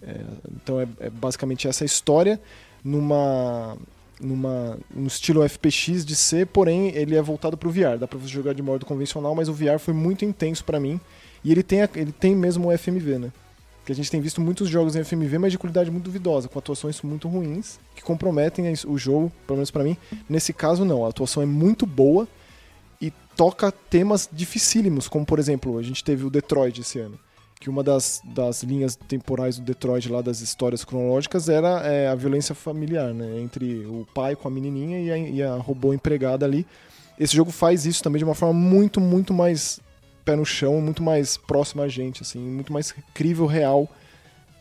É, 0.01 0.19
então 0.47 0.79
é, 0.79 0.87
é 0.99 1.09
basicamente 1.09 1.67
essa 1.67 1.83
história 1.83 2.39
numa 2.83 3.77
numa 4.19 4.77
no 4.93 5.07
estilo 5.07 5.43
FPX 5.47 6.05
de 6.05 6.15
ser, 6.15 6.47
porém 6.47 6.89
ele 6.95 7.15
é 7.15 7.21
voltado 7.21 7.57
para 7.57 7.67
o 7.67 7.71
VR. 7.71 7.97
Dá 7.99 8.07
para 8.07 8.17
você 8.17 8.27
jogar 8.29 8.53
de 8.53 8.61
modo 8.61 8.85
convencional, 8.85 9.35
mas 9.35 9.49
o 9.49 9.53
VR 9.53 9.79
foi 9.79 9.93
muito 9.93 10.23
intenso 10.23 10.63
para 10.63 10.79
mim 10.79 10.99
e 11.43 11.51
ele 11.51 11.61
tem 11.63 11.81
a- 11.81 11.89
ele 11.95 12.11
tem 12.11 12.35
mesmo 12.35 12.69
o 12.69 12.71
FMV, 12.71 13.17
né? 13.19 13.31
Que 13.85 13.91
a 13.91 13.95
gente 13.95 14.09
tem 14.09 14.21
visto 14.21 14.39
muitos 14.39 14.69
jogos 14.69 14.95
em 14.95 14.99
FMV, 15.03 15.37
mas 15.39 15.51
de 15.51 15.57
qualidade 15.57 15.91
muito 15.91 16.05
duvidosa, 16.05 16.47
com 16.47 16.57
atuações 16.57 17.01
muito 17.01 17.27
ruins 17.27 17.79
que 17.95 18.01
comprometem 18.01 18.71
o 18.87 18.97
jogo, 18.97 19.29
pelo 19.45 19.57
menos 19.57 19.71
para 19.71 19.83
mim. 19.83 19.97
Nesse 20.29 20.53
caso 20.53 20.85
não, 20.85 21.05
a 21.05 21.09
atuação 21.09 21.43
é 21.43 21.45
muito 21.45 21.85
boa 21.85 22.25
e 23.01 23.11
toca 23.35 23.73
temas 23.73 24.29
dificílimos, 24.31 25.09
como 25.09 25.25
por 25.25 25.37
exemplo, 25.37 25.77
a 25.77 25.83
gente 25.83 26.01
teve 26.01 26.23
o 26.23 26.29
Detroit 26.29 26.79
esse 26.79 26.97
ano 26.99 27.19
que 27.63 27.69
uma 27.69 27.81
das, 27.81 28.21
das 28.25 28.61
linhas 28.61 28.93
temporais 28.93 29.57
do 29.57 29.63
Detroit 29.63 30.09
lá 30.09 30.21
das 30.21 30.41
histórias 30.41 30.83
cronológicas 30.83 31.47
era 31.47 31.79
é, 31.87 32.09
a 32.09 32.15
violência 32.15 32.53
familiar, 32.53 33.13
né? 33.13 33.39
Entre 33.39 33.85
o 33.85 34.05
pai 34.13 34.35
com 34.35 34.49
a 34.49 34.51
menininha 34.51 34.99
e 34.99 35.09
a, 35.09 35.17
e 35.17 35.41
a 35.41 35.55
robô 35.55 35.93
empregada 35.93 36.45
ali. 36.45 36.67
Esse 37.17 37.33
jogo 37.33 37.51
faz 37.51 37.85
isso 37.85 38.03
também 38.03 38.19
de 38.19 38.25
uma 38.25 38.35
forma 38.35 38.53
muito, 38.53 38.99
muito 38.99 39.33
mais 39.33 39.79
pé 40.25 40.35
no 40.35 40.45
chão, 40.45 40.81
muito 40.81 41.01
mais 41.01 41.37
próxima 41.37 41.83
a 41.83 41.87
gente, 41.87 42.21
assim, 42.21 42.37
muito 42.37 42.73
mais 42.73 42.93
crível, 43.13 43.45
real. 43.45 43.89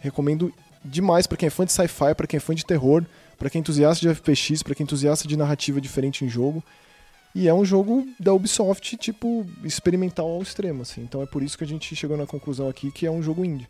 Recomendo 0.00 0.54
demais 0.84 1.26
pra 1.26 1.36
quem 1.36 1.48
é 1.48 1.50
fã 1.50 1.64
de 1.64 1.72
sci-fi, 1.72 2.14
pra 2.14 2.28
quem 2.28 2.36
é 2.36 2.40
fã 2.40 2.54
de 2.54 2.64
terror, 2.64 3.04
pra 3.36 3.50
quem 3.50 3.58
é 3.58 3.62
entusiasta 3.62 4.00
de 4.00 4.14
FPX, 4.14 4.62
pra 4.62 4.76
quem 4.76 4.84
é 4.84 4.86
entusiasta 4.86 5.26
de 5.26 5.36
narrativa 5.36 5.80
diferente 5.80 6.24
em 6.24 6.28
jogo. 6.28 6.62
E 7.34 7.48
é 7.48 7.54
um 7.54 7.64
jogo 7.64 8.06
da 8.20 8.32
Ubisoft, 8.32 8.96
tipo, 8.96 9.46
experimental 9.64 10.28
ao 10.28 10.42
extremo, 10.42 10.82
assim. 10.82 11.02
Então 11.02 11.22
é 11.22 11.26
por 11.26 11.42
isso 11.42 11.56
que 11.56 11.64
a 11.64 11.66
gente 11.66 11.96
chegou 11.96 12.16
na 12.16 12.26
conclusão 12.26 12.68
aqui 12.68 12.90
que 12.90 13.06
é 13.06 13.10
um 13.10 13.22
jogo 13.22 13.44
indie. 13.44 13.66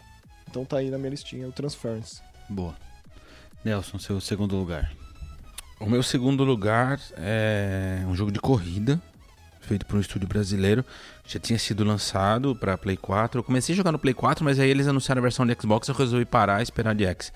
Então 0.51 0.65
tá 0.65 0.79
aí 0.79 0.91
na 0.91 0.99
minha 0.99 1.11
listinha, 1.11 1.49
o 1.49 1.53
Transference. 1.53 2.21
Boa. 2.49 2.75
Nelson, 3.65 3.99
seu 3.99 4.21
segundo 4.21 4.57
lugar. 4.57 4.93
O 5.79 5.89
meu 5.89 6.03
segundo 6.03 6.45
lugar 6.45 7.01
é 7.17 8.05
um 8.07 8.15
jogo 8.15 8.31
de 8.31 8.39
corrida, 8.39 9.01
feito 9.61 9.87
por 9.87 9.97
um 9.97 10.01
estúdio 10.01 10.29
brasileiro. 10.29 10.85
Já 11.27 11.41
tinha 11.41 11.59
sido 11.59 11.85
lançado 11.85 12.55
para 12.55 12.77
Play 12.77 12.97
4. 12.97 13.39
Eu 13.39 13.45
comecei 13.45 13.73
a 13.75 13.77
jogar 13.77 13.93
no 13.93 13.99
Play 13.99 14.15
4, 14.15 14.45
mas 14.45 14.59
aí 14.59 14.69
eles 14.69 14.87
anunciaram 14.87 15.21
a 15.21 15.23
versão 15.23 15.47
de 15.47 15.57
Xbox 15.61 15.89
eu 15.89 15.95
resolvi 15.95 16.25
parar 16.25 16.61
e 16.61 16.63
esperar 16.65 16.95
de 16.95 17.05
X. 17.05 17.33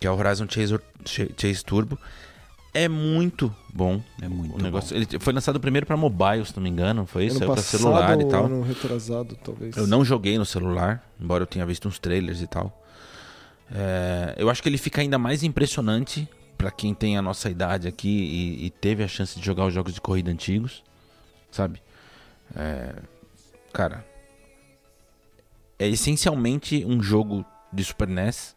Que 0.00 0.06
é 0.06 0.10
o 0.10 0.16
Horizon 0.16 0.46
Chase, 0.48 0.78
Chase 1.04 1.64
Turbo. 1.64 1.98
É 2.74 2.88
muito 2.88 3.54
bom. 3.72 4.02
É 4.20 4.28
muito 4.28 4.56
o 4.58 4.62
negócio. 4.62 4.94
bom. 4.94 5.02
Ele 5.02 5.18
foi 5.18 5.32
lançado 5.32 5.58
primeiro 5.58 5.86
para 5.86 5.96
mobile, 5.96 6.44
se 6.44 6.54
não 6.54 6.62
me 6.62 6.68
engano. 6.68 7.06
Foi 7.06 7.24
isso? 7.26 7.36
ano 7.36 7.38
Saiu 7.38 7.48
pra 7.48 7.56
passado 7.56 7.80
celular 7.80 8.20
e 8.20 8.24
tal. 8.26 8.44
ano 8.46 8.62
retrasado, 8.62 9.36
talvez. 9.42 9.76
Eu 9.76 9.86
não 9.86 10.04
joguei 10.04 10.38
no 10.38 10.44
celular, 10.46 11.02
embora 11.20 11.42
eu 11.42 11.46
tenha 11.46 11.64
visto 11.66 11.88
uns 11.88 11.98
trailers 11.98 12.42
e 12.42 12.46
tal. 12.46 12.84
É, 13.74 14.34
eu 14.36 14.48
acho 14.48 14.62
que 14.62 14.68
ele 14.68 14.78
fica 14.78 15.00
ainda 15.00 15.18
mais 15.18 15.42
impressionante 15.42 16.28
pra 16.56 16.70
quem 16.70 16.94
tem 16.94 17.16
a 17.16 17.22
nossa 17.22 17.48
idade 17.48 17.86
aqui 17.86 18.08
e, 18.08 18.66
e 18.66 18.70
teve 18.70 19.02
a 19.02 19.08
chance 19.08 19.38
de 19.38 19.44
jogar 19.44 19.66
os 19.66 19.74
jogos 19.74 19.94
de 19.94 20.00
corrida 20.00 20.30
antigos, 20.30 20.82
sabe? 21.50 21.80
É, 22.56 22.94
cara, 23.72 24.04
é 25.78 25.86
essencialmente 25.86 26.84
um 26.84 27.02
jogo 27.02 27.44
de 27.72 27.84
Super 27.84 28.08
NES. 28.08 28.56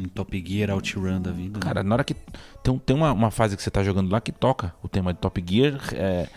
Um 0.00 0.08
Top 0.08 0.42
Gear 0.46 0.70
OutRun 0.70 1.20
da 1.20 1.30
vida. 1.30 1.58
né? 1.58 1.60
Cara, 1.60 1.82
na 1.82 1.94
hora 1.94 2.04
que. 2.04 2.14
Tem, 2.62 2.78
tem 2.78 2.96
uma, 2.96 3.12
uma 3.12 3.30
fase 3.30 3.56
que 3.56 3.62
você 3.62 3.70
tá 3.70 3.82
jogando 3.82 4.10
lá 4.10 4.20
que 4.20 4.32
toca 4.32 4.74
o 4.82 4.88
tema 4.88 5.12
de 5.12 5.18
Top 5.20 5.42
Gear, 5.46 5.78
é, 5.92 6.28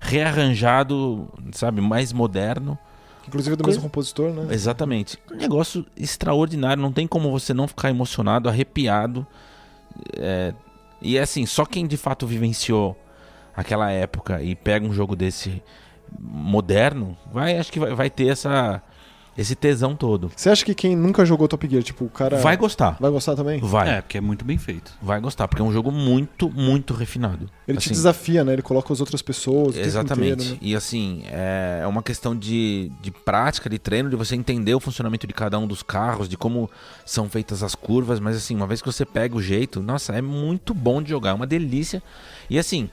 rearranjado, 0.00 1.28
sabe? 1.52 1.80
Mais 1.80 2.12
moderno. 2.12 2.78
Inclusive 3.28 3.54
é 3.54 3.56
do 3.56 3.64
Coisa- 3.64 3.78
mesmo 3.78 3.88
compositor, 3.90 4.32
né? 4.32 4.52
Exatamente. 4.54 5.18
Um 5.30 5.36
negócio 5.36 5.84
extraordinário. 5.96 6.82
Não 6.82 6.92
tem 6.92 7.06
como 7.06 7.30
você 7.30 7.52
não 7.54 7.68
ficar 7.68 7.90
emocionado, 7.90 8.48
arrepiado. 8.48 9.26
É, 10.16 10.54
e 11.00 11.16
é 11.18 11.22
assim, 11.22 11.44
só 11.46 11.64
quem 11.64 11.86
de 11.86 11.96
fato 11.96 12.26
vivenciou 12.26 12.96
aquela 13.54 13.90
época 13.90 14.42
e 14.42 14.54
pega 14.54 14.86
um 14.86 14.92
jogo 14.92 15.14
desse 15.14 15.62
moderno, 16.18 17.16
vai, 17.32 17.56
acho 17.58 17.70
que 17.72 17.78
vai, 17.80 17.94
vai 17.94 18.10
ter 18.10 18.28
essa, 18.28 18.82
esse 19.36 19.54
tesão 19.54 19.96
todo. 19.96 20.30
Você 20.36 20.50
acha 20.50 20.64
que 20.64 20.74
quem 20.74 20.94
nunca 20.94 21.24
jogou 21.24 21.48
Top 21.48 21.66
Gear, 21.68 21.82
tipo, 21.82 22.04
o 22.04 22.10
cara. 22.10 22.36
Vai 22.38 22.56
gostar. 22.56 22.96
vai 23.00 23.10
gostar 23.10 23.34
também? 23.34 23.60
Vai. 23.60 23.88
É, 23.88 24.00
porque 24.02 24.18
é 24.18 24.20
muito 24.20 24.44
bem 24.44 24.58
feito. 24.58 24.92
Vai 25.00 25.20
gostar, 25.20 25.48
porque 25.48 25.62
é 25.62 25.64
um 25.64 25.72
jogo 25.72 25.90
muito, 25.90 26.50
muito 26.50 26.92
refinado. 26.92 27.48
Ele 27.66 27.78
te 27.78 27.86
Assim, 27.86 27.94
desafia, 27.94 28.44
né? 28.44 28.52
Ele 28.52 28.62
coloca 28.62 28.92
as 28.92 29.00
outras 29.00 29.22
pessoas. 29.22 29.76
Exatamente. 29.76 30.32
inteiro, 30.32 30.50
né? 30.52 30.58
E 30.60 30.76
assim, 30.76 31.22
é 31.26 31.86
uma 31.86 32.02
questão 32.02 32.36
de, 32.36 32.92
de 33.00 33.10
prática, 33.10 33.70
de 33.70 33.78
treino, 33.78 34.10
de 34.10 34.16
você 34.16 34.36
entender 34.36 34.74
o 34.74 34.80
funcionamento 34.80 35.26
de 35.26 35.32
cada 35.32 35.58
um 35.58 35.66
dos 35.66 35.82
carros, 35.82 36.28
de 36.28 36.36
como 36.36 36.70
são 37.04 37.28
feitas 37.28 37.62
as 37.62 37.74
curvas, 37.74 38.20
mas 38.20 38.36
assim, 38.36 38.54
uma 38.54 38.66
vez 38.66 38.82
que 38.82 38.86
você 38.86 39.04
pega 39.04 39.36
o 39.36 39.42
jeito, 39.42 39.82
nossa, 39.82 40.12
é 40.12 40.20
muito 40.20 40.74
bom 40.74 41.02
de 41.02 41.10
jogar, 41.10 41.30
é 41.30 41.34
uma 41.34 41.46
delícia. 41.46 42.02
E 42.50 42.58
assim, 42.58 42.90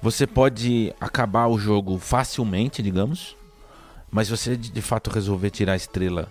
você 0.00 0.26
pode 0.26 0.92
acabar 1.00 1.46
o 1.48 1.58
jogo 1.58 1.98
facilmente, 1.98 2.82
digamos, 2.82 3.36
mas 4.12 4.28
se 4.28 4.36
você 4.36 4.56
de, 4.56 4.70
de 4.70 4.82
fato 4.82 5.10
resolver 5.10 5.50
tirar 5.50 5.72
a 5.72 5.76
estrela, 5.76 6.30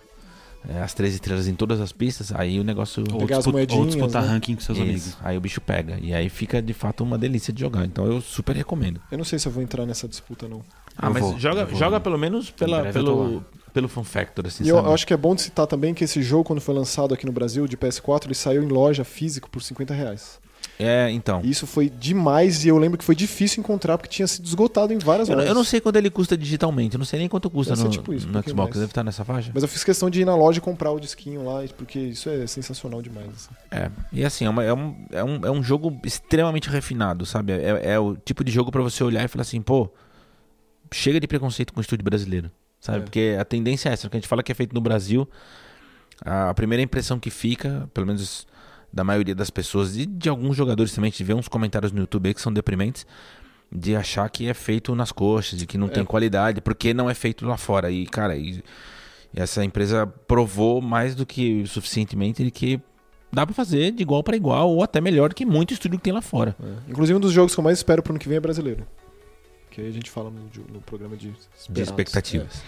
é, 0.69 0.81
as 0.81 0.93
três 0.93 1.15
estrelas 1.15 1.47
em 1.47 1.55
todas 1.55 1.81
as 1.81 1.91
pistas, 1.91 2.31
aí 2.31 2.59
o 2.59 2.63
negócio. 2.63 3.03
Ou, 3.11 3.25
disputa, 3.25 3.73
ou 3.73 3.85
disputar 3.88 4.21
né? 4.21 4.29
ranking 4.29 4.55
com 4.55 4.61
seus 4.61 4.77
Isso, 4.77 4.85
amigos. 4.85 5.17
Aí 5.23 5.35
o 5.35 5.41
bicho 5.41 5.59
pega. 5.59 5.97
E 6.00 6.13
aí 6.13 6.29
fica 6.29 6.61
de 6.61 6.73
fato 6.73 7.03
uma 7.03 7.17
delícia 7.17 7.51
de 7.51 7.59
jogar. 7.59 7.83
Então 7.83 8.05
eu 8.05 8.21
super 8.21 8.55
recomendo. 8.55 9.01
Eu 9.11 9.17
não 9.17 9.25
sei 9.25 9.39
se 9.39 9.47
eu 9.47 9.51
vou 9.51 9.63
entrar 9.63 9.85
nessa 9.88 10.07
disputa, 10.07 10.47
não. 10.47 10.63
Ah, 10.95 11.07
Eu 11.07 11.13
mas 11.13 11.23
vou, 11.23 11.39
joga, 11.39 11.67
joga 11.73 12.00
pelo 12.00 12.17
menos 12.17 12.51
pela, 12.51 12.91
pelo, 12.91 13.43
pelo 13.73 13.88
Fun 13.88 14.03
Factor, 14.03 14.45
assim, 14.45 14.63
E 14.63 14.69
eu 14.69 14.93
acho 14.93 15.07
que 15.07 15.13
é 15.13 15.17
bom 15.17 15.33
de 15.33 15.41
citar 15.41 15.65
também 15.65 15.93
que 15.95 16.03
esse 16.03 16.21
jogo, 16.21 16.43
quando 16.43 16.61
foi 16.61 16.75
lançado 16.75 17.13
aqui 17.13 17.25
no 17.25 17.31
Brasil, 17.31 17.65
de 17.67 17.75
PS4, 17.75 18.25
ele 18.25 18.35
saiu 18.35 18.61
em 18.61 18.67
loja 18.67 19.03
físico 19.03 19.50
por 19.50 19.63
50 19.63 19.93
reais. 19.93 20.39
É, 20.80 21.12
então. 21.12 21.42
Isso 21.44 21.68
foi 21.68 21.90
demais 21.90 22.66
e 22.66 22.68
eu 22.70 22.78
lembro 22.78 22.98
que 22.98 23.04
foi 23.04 23.16
difícil 23.16 23.60
encontrar 23.62 23.98
porque 23.98 24.10
tinha 24.10 24.28
sido 24.28 24.46
esgotado 24.46 24.92
em 24.92 24.98
várias 24.98 25.30
Eu, 25.30 25.40
eu 25.40 25.54
não 25.54 25.63
sei 25.63 25.80
quanto 25.80 25.96
ele 25.98 26.10
custa 26.10 26.36
digitalmente, 26.36 26.96
eu 26.96 26.98
não 26.98 27.06
sei 27.06 27.20
nem 27.20 27.30
quanto 27.30 27.50
custa 27.50 27.75
no, 27.75 27.90
tipo 27.90 28.13
isso, 28.13 28.28
no 28.28 28.42
Xbox. 28.42 28.54
mais. 28.56 28.74
Deve 28.75 28.86
estar 28.86 29.04
nessa 29.04 29.24
faixa? 29.24 29.51
Mas 29.54 29.62
eu 29.62 29.70
fiz 29.70 29.84
questão 29.84 30.10
de 30.10 30.22
ir 30.22 30.25
na 30.25 30.36
loja 30.36 30.58
e 30.58 30.62
comprar 30.62 30.92
o 30.92 31.00
disquinho 31.00 31.44
lá, 31.46 31.62
porque 31.78 32.00
isso 32.00 32.30
é 32.30 32.48
sensacional 32.48 33.01
demais. 33.01 33.28
assim. 33.30 33.50
É. 33.70 33.92
E 34.12 34.25
assim, 34.25 34.46
é, 34.46 34.50
uma- 34.50 34.63
é 34.63 34.74
um, 34.74 34.96
é, 35.12 35.24
um, 35.24 35.46
é 35.46 35.51
um 35.51 35.62
jogo 35.62 36.00
extremamente 36.04 36.68
refinado, 36.70 37.25
sabe? 37.25 37.51
É, 37.54 37.92
é 37.94 38.00
o 38.00 38.16
tipo 38.16 38.44
de 38.44 38.51
jogo 38.51 38.72
pra 38.72 38.82
você 38.82 39.04
olhar 39.04 39.24
e 39.24 39.28
falar 39.28 39.44
assim, 39.44 39.62
pô, 39.62 39.88
chega 40.92 41.20
de 41.20 41.28
preconceito 41.28 41.74
com 41.74 41.80
o 41.80 41.82
estúdio 41.82 42.04
brasileiro, 42.04 42.50
sabe? 42.80 42.98
É. 43.00 43.01
Porque 43.01 43.38
a 43.40 43.46
tendência 43.46 43.90
é 43.90 43.94
essa, 43.94 44.10
que 44.10 44.18
a 44.18 44.20
gente 44.20 44.28
fala 44.28 44.42
que 44.42 44.51
é 44.51 44.56
feito 44.56 44.74
no 44.74 44.82
Brasil, 44.82 45.30
a 46.25 46.54
primeira 46.54 46.82
impressão 46.82 47.20
que 47.20 47.30
fica, 47.30 47.90
pelo 47.94 48.08
menos 48.08 48.48
da 48.93 49.03
maioria 49.03 49.33
das 49.36 49.50
pessoas 49.50 49.95
e 49.98 50.05
de 50.05 50.27
alguns 50.29 50.55
jogadores 50.57 50.93
também, 50.93 51.10
a 51.10 51.12
gente 51.12 51.24
vê 51.24 51.33
uns 51.33 51.48
comentários 51.48 51.91
no 51.91 52.00
YouTube 52.01 52.27
aí 52.27 52.33
que 52.33 52.41
são 52.41 52.51
deprimentes, 52.51 53.05
de 53.71 53.95
achar 53.95 54.29
que 54.29 54.48
é 54.50 54.53
feito 54.53 54.93
nas 54.95 55.12
coxas, 55.12 55.57
de 55.60 55.65
que 55.65 55.77
não 55.77 55.88
É. 55.88 55.91
tem 55.91 56.03
qualidade, 56.05 56.60
porque 56.62 56.93
não 56.93 57.10
é 57.10 57.13
feito 57.13 57.45
lá 57.45 57.55
fora. 57.57 57.89
E, 57.89 58.05
cara, 58.05 58.36
e, 58.36 58.62
e 59.33 59.39
essa 59.39 59.63
empresa 59.63 60.05
provou 60.27 60.81
mais 60.81 61.15
do 61.15 61.25
que 61.25 61.65
suficientemente 61.65 62.43
de 62.43 62.51
que 62.51 62.81
dá 63.31 63.45
pra 63.45 63.55
fazer 63.55 63.91
de 63.93 64.01
igual 64.01 64.21
pra 64.24 64.36
igual, 64.36 64.69
ou 64.69 64.83
até 64.83 65.00
melhor 65.00 65.33
que 65.33 65.45
muito 65.45 65.74
estúdio 65.74 65.98
que 65.98 66.03
tem 66.03 66.12
lá 66.12 66.21
fora. 66.21 66.53
É. 66.62 66.91
Inclusive, 66.91 67.15
um 67.17 67.21
dos 67.21 67.31
jogos 67.31 67.53
que 67.53 67.60
eu 67.60 67.63
mais 67.63 67.77
espero 67.79 68.03
pro 68.03 68.12
ano 68.12 68.19
que 68.19 68.27
vem 68.27 68.36
é 68.38 68.41
brasileiro. 68.41 68.86
Que 69.69 69.79
aí 69.79 69.88
a 69.88 69.91
gente 69.91 70.12
fala 70.12 70.29
no, 70.29 70.41
no 70.74 70.81
programa 70.81 71.15
de, 71.15 71.33
De 71.69 71.81
expectativas. 71.81 72.62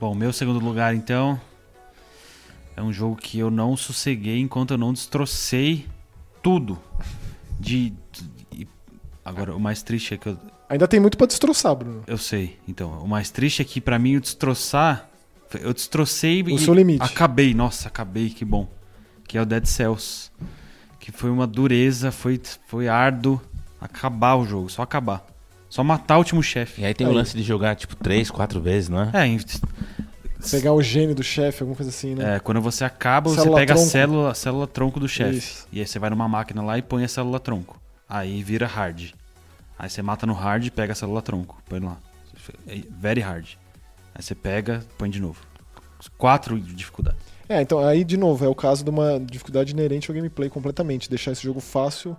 Bom, 0.00 0.14
meu 0.14 0.32
segundo 0.32 0.58
lugar, 0.58 0.94
então, 0.94 1.38
é 2.76 2.82
um 2.82 2.92
jogo 2.92 3.16
que 3.16 3.38
eu 3.38 3.50
não 3.50 3.76
sosseguei 3.76 4.40
enquanto 4.40 4.72
eu 4.72 4.78
não 4.78 4.92
destrocei 4.92 5.86
tudo. 6.42 6.78
De. 7.58 7.92
de- 8.50 8.68
agora, 9.24 9.54
o 9.54 9.60
mais 9.60 9.82
triste 9.82 10.14
é 10.14 10.16
que 10.16 10.28
eu, 10.28 10.32
É. 10.32 10.54
Ainda 10.74 10.88
tem 10.88 10.98
muito 10.98 11.16
pra 11.16 11.26
destroçar, 11.26 11.74
Bruno. 11.76 12.02
eu 12.06 12.16
sei. 12.18 12.58
Então, 12.66 12.90
o 13.00 13.06
mais 13.08 13.30
triste 13.30 13.60
é 13.62 13.64
que 13.64 13.80
pra 13.80 13.98
mim 13.98 14.16
o 14.16 14.20
destroçar. 14.20 15.08
Eu 15.60 15.72
destrocei 15.72 16.42
O 16.42 16.48
e 16.50 16.58
seu 16.58 16.74
limite. 16.74 17.02
acabei. 17.04 17.54
Nossa, 17.54 17.86
acabei, 17.86 18.28
que 18.30 18.44
bom. 18.44 18.68
Que 19.28 19.38
é 19.38 19.42
o 19.42 19.46
Dead 19.46 19.64
Cells. 19.66 20.30
Que 20.98 21.12
foi 21.12 21.30
uma 21.30 21.46
dureza, 21.46 22.10
foi, 22.10 22.40
foi 22.66 22.88
árduo 22.88 23.40
acabar 23.80 24.34
o 24.36 24.44
jogo, 24.44 24.68
só 24.68 24.82
acabar. 24.82 25.24
Só 25.68 25.84
matar 25.84 26.16
o 26.16 26.18
último 26.18 26.42
chefe. 26.42 26.80
E 26.82 26.84
aí 26.86 26.94
tem 26.94 27.06
o 27.06 27.10
Aí. 27.10 27.16
lance 27.16 27.36
de 27.36 27.42
jogar, 27.42 27.76
tipo, 27.76 27.94
três, 27.94 28.30
quatro 28.30 28.60
vezes, 28.60 28.88
não 28.88 29.02
é? 29.02 29.10
É, 29.12 29.26
em- 29.26 29.38
Pegar 30.50 30.72
o 30.72 30.82
gênio 30.82 31.14
do 31.14 31.22
chefe, 31.22 31.62
alguma 31.62 31.76
coisa 31.76 31.90
assim, 31.90 32.14
né? 32.14 32.36
É, 32.36 32.40
quando 32.40 32.60
você 32.60 32.84
acaba, 32.84 33.30
você 33.30 33.40
Célula 33.40 33.58
pega 33.58 33.74
tronco. 33.74 33.88
a 33.88 33.90
célula, 33.90 34.30
a 34.30 34.34
célula 34.34 34.66
tronco 34.66 35.00
do 35.00 35.08
chefe. 35.08 35.64
E 35.72 35.80
aí 35.80 35.86
você 35.86 35.98
vai 35.98 36.10
numa 36.10 36.28
máquina 36.28 36.62
lá 36.62 36.78
e 36.78 36.82
põe 36.82 37.04
a 37.04 37.08
célula 37.08 37.40
tronco. 37.40 37.80
Aí 38.08 38.42
vira 38.42 38.66
hard. 38.66 39.12
Aí 39.78 39.90
você 39.90 40.02
mata 40.02 40.26
no 40.26 40.32
hard 40.34 40.66
e 40.66 40.70
pega 40.70 40.92
a 40.92 40.96
célula 40.96 41.22
tronco. 41.22 41.60
Põe 41.68 41.80
lá. 41.80 41.96
É 42.66 42.80
Very 42.90 43.20
hard. 43.20 43.46
Aí 44.14 44.22
você 44.22 44.34
pega, 44.34 44.84
põe 44.96 45.10
de 45.10 45.20
novo. 45.20 45.40
Quatro 46.18 46.60
de 46.60 46.74
dificuldade. 46.74 47.16
É, 47.48 47.60
então 47.60 47.78
aí 47.78 48.04
de 48.04 48.16
novo, 48.16 48.44
é 48.44 48.48
o 48.48 48.54
caso 48.54 48.84
de 48.84 48.90
uma 48.90 49.18
dificuldade 49.18 49.72
inerente 49.72 50.10
ao 50.10 50.14
gameplay 50.14 50.48
completamente. 50.48 51.08
Deixar 51.08 51.32
esse 51.32 51.42
jogo 51.42 51.60
fácil 51.60 52.16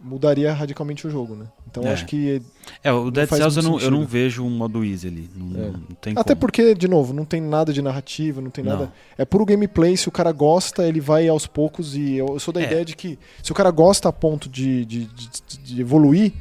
mudaria 0.00 0.52
radicalmente 0.52 1.06
o 1.06 1.10
jogo, 1.10 1.34
né? 1.34 1.46
Então 1.70 1.82
É. 1.84 1.92
acho 1.92 2.06
que. 2.06 2.40
É, 2.84 2.92
o 2.92 3.10
Dead 3.10 3.28
Cells 3.28 3.56
eu 3.56 3.62
não, 3.62 3.80
eu 3.80 3.90
não 3.90 4.06
vejo 4.06 4.44
um 4.44 4.50
modo 4.50 4.84
easy 4.84 5.08
ali. 5.08 5.30
Não, 5.34 5.60
É. 5.62 5.70
não 5.70 5.80
tem 6.00 6.12
Até 6.16 6.34
como. 6.34 6.40
porque, 6.40 6.74
de 6.74 6.86
novo, 6.88 7.12
não 7.12 7.24
tem 7.24 7.40
nada 7.40 7.72
de 7.72 7.82
narrativa, 7.82 8.40
não 8.40 8.50
tem 8.50 8.64
Não. 8.64 8.72
nada. 8.72 8.92
É 9.16 9.24
puro 9.24 9.44
gameplay, 9.44 9.96
se 9.96 10.08
o 10.08 10.12
cara 10.12 10.30
gosta, 10.32 10.86
ele 10.86 11.00
vai 11.00 11.26
aos 11.28 11.46
poucos 11.46 11.96
e 11.96 12.14
eu, 12.16 12.28
eu 12.28 12.38
sou 12.40 12.52
da 12.54 12.60
É. 12.60 12.64
ideia 12.64 12.84
de 12.84 12.94
que 12.96 13.18
se 13.42 13.50
o 13.50 13.54
cara 13.54 13.70
gosta 13.70 14.08
a 14.08 14.12
ponto 14.12 14.48
de, 14.48 14.84
de, 14.84 15.04
de- 15.06 15.58
de 15.64 15.80
evoluir, 15.80 16.32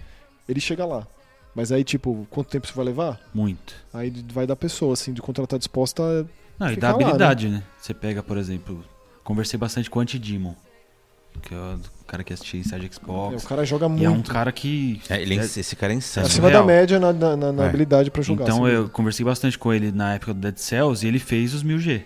ele 0.48 0.60
chega 0.60 0.86
lá. 0.86 1.06
Mas 1.56 1.72
aí, 1.72 1.84
tipo, 1.84 2.28
quanto 2.30 2.50
tempo 2.50 2.66
isso 2.68 2.76
vai 2.76 2.86
levar? 2.86 3.20
Muito. 3.34 3.74
Aí 3.92 4.14
vai 4.32 4.46
da 4.46 4.56
pessoa, 4.56 4.94
assim, 4.94 5.12
de 5.12 5.22
quanto 5.24 5.40
ela 5.42 5.48
tá 5.48 5.58
disposta 5.58 6.04
a 6.04 6.26
Não, 6.60 6.68
e 6.72 6.76
Ficar 6.76 6.92
dá 6.92 6.96
lá, 6.98 7.02
habilidade, 7.04 7.50
né? 7.50 7.64
Você 7.80 7.94
pega, 7.96 8.22
por 8.22 8.38
exemplo, 8.38 8.84
conversei 9.24 9.58
bastante 9.60 9.90
com 9.90 9.98
o 9.98 10.02
Anti-Demon, 10.04 10.54
que 11.42 11.54
é 11.54 11.58
o 11.58 11.80
cara 12.08 12.24
que 12.24 12.34
assistia 12.34 12.60
Inside 12.60 12.86
É, 12.86 12.90
Xbox. 12.94 13.44
o 13.44 13.48
cara 13.48 13.66
joga 13.66 13.86
e 13.86 13.90
muito. 13.90 14.06
é 14.06 14.10
um 14.10 14.22
cara 14.22 14.52
que. 14.52 15.02
É, 15.10 15.22
ele 15.22 15.36
é- 15.38 15.44
esse 15.44 15.76
cara 15.76 15.94
é 15.94 15.96
insano. 15.96 16.26
acima 16.28 16.50
da 16.50 16.64
média 16.64 17.00
na, 17.00 17.12
na- 17.14 17.36
na- 17.38 17.52
na 17.52 17.64
É. 17.64 17.68
habilidade 17.68 18.10
pra 18.12 18.22
jogar. 18.22 18.44
Então 18.46 18.66
assim, 18.66 18.76
eu 18.76 18.90
conversei 18.90 19.26
bastante 19.26 19.58
com 19.58 19.74
ele 19.74 19.92
na 19.92 20.14
época 20.16 20.34
do 20.34 20.40
Dead 20.40 20.58
Cells 20.58 21.06
e 21.06 21.08
ele 21.10 21.20
fez 21.20 21.54
os 21.54 21.64
1000G. 21.64 22.04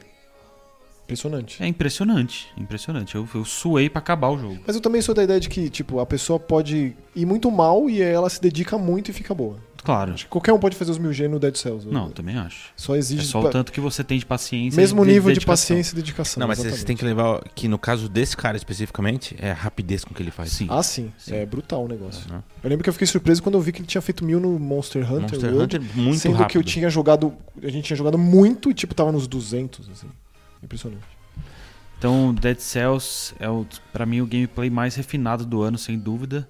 Impressionante. 1.05 1.61
É 1.61 1.67
impressionante, 1.67 2.47
impressionante. 2.57 3.15
Eu, 3.15 3.27
eu 3.35 3.43
suei 3.43 3.89
pra 3.89 3.99
acabar 3.99 4.29
o 4.29 4.37
jogo. 4.37 4.59
Mas 4.65 4.75
eu 4.75 4.81
também 4.81 5.01
sou 5.01 5.13
da 5.13 5.23
ideia 5.23 5.39
de 5.39 5.49
que, 5.49 5.69
tipo, 5.69 5.99
a 5.99 6.05
pessoa 6.05 6.39
pode 6.39 6.95
ir 7.15 7.25
muito 7.25 7.51
mal 7.51 7.89
e 7.89 8.01
ela 8.01 8.29
se 8.29 8.41
dedica 8.41 8.77
muito 8.77 9.09
e 9.11 9.13
fica 9.13 9.33
boa. 9.33 9.57
Claro. 9.83 10.13
Acho 10.13 10.25
que 10.25 10.29
qualquer 10.29 10.53
um 10.53 10.59
pode 10.59 10.75
fazer 10.75 10.91
os 10.91 10.99
mil 10.99 11.11
G 11.11 11.27
no 11.27 11.39
Dead 11.39 11.55
Cells. 11.55 11.87
Não, 11.87 12.11
também 12.11 12.37
acho. 12.37 12.69
Só 12.77 12.95
É 12.95 12.99
exige 12.99 13.25
só 13.25 13.41
o 13.41 13.49
tanto 13.49 13.71
que 13.71 13.81
você 13.81 14.03
tem 14.03 14.19
de 14.19 14.25
paciência. 14.27 14.79
mesmo 14.79 15.01
e 15.03 15.07
de 15.07 15.11
nível 15.13 15.31
de 15.31 15.39
dedicação. 15.39 15.51
paciência 15.75 15.93
e 15.93 15.95
dedicação. 15.95 16.39
Não, 16.39 16.47
mas 16.47 16.59
você 16.59 16.67
exatamente. 16.67 16.85
tem 16.85 16.95
que 16.95 17.03
levar 17.03 17.41
que 17.55 17.67
no 17.67 17.79
caso 17.79 18.07
desse 18.07 18.37
cara 18.37 18.55
especificamente, 18.55 19.35
é 19.39 19.49
a 19.49 19.55
rapidez 19.55 20.05
com 20.05 20.13
que 20.13 20.21
ele 20.21 20.29
faz. 20.29 20.51
Sim. 20.51 20.67
Ah, 20.69 20.83
sim. 20.83 21.11
Sim. 21.17 21.33
É 21.33 21.45
brutal 21.47 21.83
o 21.83 21.87
negócio. 21.87 22.31
Né? 22.31 22.43
Eu 22.63 22.69
lembro 22.69 22.83
que 22.83 22.89
eu 22.89 22.93
fiquei 22.93 23.07
surpreso 23.07 23.41
quando 23.41 23.55
eu 23.55 23.61
vi 23.61 23.71
que 23.71 23.79
ele 23.79 23.87
tinha 23.87 24.01
feito 24.03 24.23
mil 24.23 24.39
no 24.39 24.57
Monster 24.59 25.01
Hunter. 25.03 25.21
Monster 25.21 25.51
World, 25.53 25.77
Hunter 25.77 25.81
muito 25.95 26.19
sendo 26.19 26.33
rápido. 26.35 26.51
que 26.51 26.57
eu 26.59 26.63
tinha 26.63 26.87
jogado. 26.87 27.33
A 27.63 27.67
gente 27.69 27.85
tinha 27.85 27.97
jogado 27.97 28.19
muito 28.19 28.69
e, 28.69 28.75
tipo, 28.75 28.93
tava 28.93 29.11
nos 29.11 29.27
200, 29.27 29.89
assim. 29.89 30.07
Impressionante. 30.63 31.03
Então, 31.97 32.33
Dead 32.33 32.57
Cells 32.59 33.33
é, 33.39 33.47
o, 33.47 33.65
pra 33.93 34.05
mim, 34.05 34.21
o 34.21 34.25
gameplay 34.25 34.69
mais 34.69 34.95
refinado 34.95 35.45
do 35.45 35.61
ano, 35.61 35.77
sem 35.77 35.99
dúvida. 35.99 36.49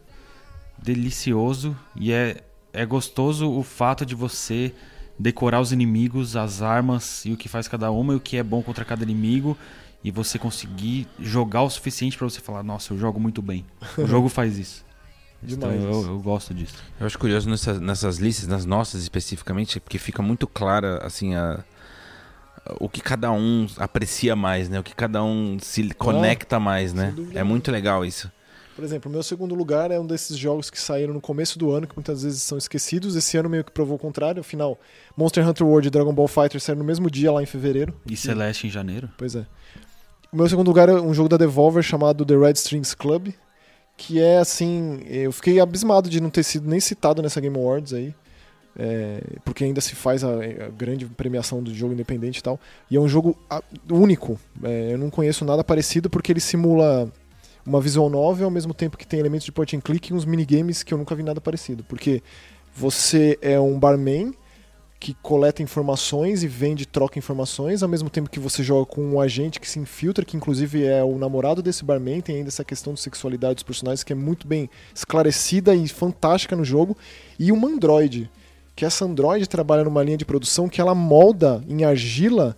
Delicioso. 0.82 1.78
E 1.96 2.12
é, 2.12 2.42
é 2.72 2.86
gostoso 2.86 3.52
o 3.52 3.62
fato 3.62 4.06
de 4.06 4.16
você 4.16 4.74
decorar 5.20 5.60
os 5.60 5.72
inimigos, 5.72 6.36
as 6.36 6.62
armas 6.62 7.26
e 7.26 7.34
o 7.34 7.38
que 7.38 7.50
faz 7.50 7.68
cada 7.68 7.92
uma 7.92 8.14
e 8.14 8.16
o 8.16 8.20
que 8.20 8.38
é 8.38 8.44
bom 8.44 8.62
contra 8.64 8.86
cada 8.86 9.04
inimigo. 9.04 9.58
E 10.04 10.10
você 10.10 10.40
conseguir 10.40 11.08
jogar 11.20 11.64
o 11.64 11.70
suficiente 11.70 12.18
pra 12.18 12.28
você 12.28 12.40
falar: 12.40 12.64
Nossa, 12.64 12.94
eu 12.94 12.98
jogo 12.98 13.20
muito 13.20 13.42
bem. 13.42 13.66
O 13.98 14.08
jogo 14.08 14.30
faz 14.30 14.58
isso. 14.58 14.86
Então, 15.44 15.70
Demais. 15.70 15.84
eu, 15.84 16.02
isso. 16.02 16.10
eu 16.10 16.20
gosto 16.20 16.54
disso. 16.54 16.76
Eu 17.00 17.06
acho 17.06 17.20
curioso 17.20 17.50
nessas, 17.50 17.80
nessas 17.80 18.18
listas, 18.18 18.48
nas 18.48 18.66
nossas 18.66 19.02
especificamente, 19.02 19.80
porque 19.80 19.98
fica 19.98 20.22
muito 20.22 20.48
clara 20.48 21.06
assim 21.06 21.36
a, 21.36 21.64
o 22.80 22.88
que 22.88 23.02
cada 23.02 23.32
um 23.32 23.68
aprecia 23.78 24.36
mais, 24.36 24.70
né? 24.70 24.80
O 24.80 24.84
que 24.84 24.96
cada 24.96 25.24
um 25.24 25.58
se 25.60 25.94
conecta 25.94 26.60
mais, 26.60 26.94
né? 26.94 27.14
É 27.34 27.44
muito 27.44 27.72
legal 27.72 28.06
isso. 28.06 28.32
Por 28.76 28.86
exemplo, 28.86 29.10
o 29.10 29.14
meu 29.14 29.22
segundo 29.22 29.54
lugar 29.54 29.92
é 29.92 30.00
um 30.00 30.08
desses 30.08 30.38
jogos 30.38 30.70
que 30.70 30.80
saíram 30.80 31.14
no 31.14 31.22
começo 31.22 31.60
do 31.60 31.72
ano, 31.72 31.86
que 31.86 31.96
muitas 31.96 32.24
vezes 32.24 32.42
são 32.42 32.58
esquecidos. 32.58 33.16
Esse 33.16 33.38
ano 33.38 33.50
meio 33.50 33.64
que 33.64 33.72
provou 33.72 33.96
o 33.96 34.00
contrário. 34.00 34.40
Afinal, 34.40 34.80
Monster 35.16 35.48
Hunter 35.48 35.68
World 35.68 35.88
e 35.88 35.92
Dragon 35.92 36.14
Ball 36.14 36.28
Fighter 36.28 36.60
saíram 36.60 36.80
no 36.80 36.86
mesmo 36.86 37.10
dia, 37.10 37.32
lá 37.32 37.44
em 37.44 37.46
fevereiro. 37.46 37.94
E 38.06 38.16
Celeste 38.16 38.68
em 38.68 38.70
janeiro. 38.70 39.10
Pois 39.18 39.36
é. 39.36 39.46
O 40.32 40.38
meu 40.38 40.48
segundo 40.48 40.68
lugar 40.68 40.88
é 40.88 40.94
um 40.94 41.14
jogo 41.14 41.28
da 41.28 41.36
Devolver 41.36 41.84
chamado 41.84 42.26
The 42.26 42.38
Red 42.38 42.54
Strings 42.54 42.96
Club, 42.96 43.34
que 43.98 44.22
é 44.22 44.38
assim, 44.38 45.02
eu 45.06 45.32
fiquei 45.32 45.60
abismado 45.60 46.10
de 46.10 46.22
não 46.22 46.30
ter 46.30 46.44
sido 46.44 46.70
nem 46.70 46.80
citado 46.80 47.22
nessa 47.22 47.42
Game 47.42 47.58
Awards 47.58 47.94
aí. 47.94 48.16
É, 48.78 49.22
porque 49.44 49.66
ainda 49.66 49.82
se 49.82 49.96
faz 49.96 50.24
a, 50.24 50.30
a, 50.30 50.70
grande 50.70 51.06
premiação 51.06 51.62
do 51.62 51.74
jogo 51.74 51.94
independente 51.94 52.40
e 52.40 52.44
tal. 52.44 52.60
E 52.90 52.96
é 52.96 53.00
um 53.00 53.08
jogo 53.08 53.38
a, 53.50 53.62
único. 53.90 54.40
É, 54.64 54.94
eu 54.94 54.98
não 54.98 55.10
conheço 55.10 55.44
nada 55.44 55.64
parecido 55.64 56.10
porque 56.10 56.32
ele 56.32 56.40
simula 56.40 57.12
uma 57.66 57.82
visual 57.82 58.10
novel 58.10 58.46
ao 58.46 58.52
mesmo 58.52 58.74
tempo 58.74 58.98
que 58.98 59.06
tem 59.06 59.20
elementos 59.20 59.46
de 59.46 59.52
point 59.52 59.76
and 59.76 59.82
click 59.82 60.12
e 60.12 60.14
uns 60.14 60.26
minigames 60.26 60.84
que 60.84 60.94
eu 60.94 60.98
nunca 60.98 61.14
vi 61.16 61.24
nada 61.24 61.42
parecido. 61.42 61.84
Porque 61.84 62.24
você 62.74 63.38
é 63.42 63.60
um 63.60 63.78
barman 63.78 64.34
que 65.02 65.16
coleta 65.16 65.64
informações 65.64 66.44
e 66.44 66.48
vende, 66.48 66.86
troca 66.86 67.18
informações, 67.18 67.82
ao 67.82 67.90
mesmo 67.90 68.08
tempo 68.08 68.30
que 68.30 68.40
você 68.40 68.62
joga 68.62 68.86
com 68.86 69.04
um 69.04 69.20
agente 69.20 69.60
que 69.60 69.68
se 69.68 69.80
infiltra, 69.80 70.24
que 70.24 70.38
inclusive 70.38 70.86
é 70.86 71.04
o 71.04 71.18
namorado 71.18 71.60
desse 71.60 71.84
barman, 71.84 72.22
tem 72.22 72.36
ainda 72.36 72.50
essa 72.50 72.64
questão 72.64 72.94
de 72.94 73.02
sexualidade 73.02 73.56
dos 73.56 73.64
personagens 73.64 74.04
que 74.04 74.14
é 74.14 74.16
muito 74.16 74.48
bem 74.48 74.70
esclarecida 74.94 75.74
e 75.74 75.88
fantástica 75.88 76.56
no 76.56 76.64
jogo, 76.64 76.96
e 77.40 77.52
uma 77.52 77.68
androide, 77.68 78.30
que 78.82 78.86
essa 78.86 79.06
androide 79.06 79.48
trabalha 79.48 79.84
numa 79.84 80.02
linha 80.02 80.18
de 80.18 80.26
produção 80.26 80.68
que 80.68 80.82
ela 80.82 80.96
molda 80.96 81.64
em 81.70 81.84
argila 81.84 82.58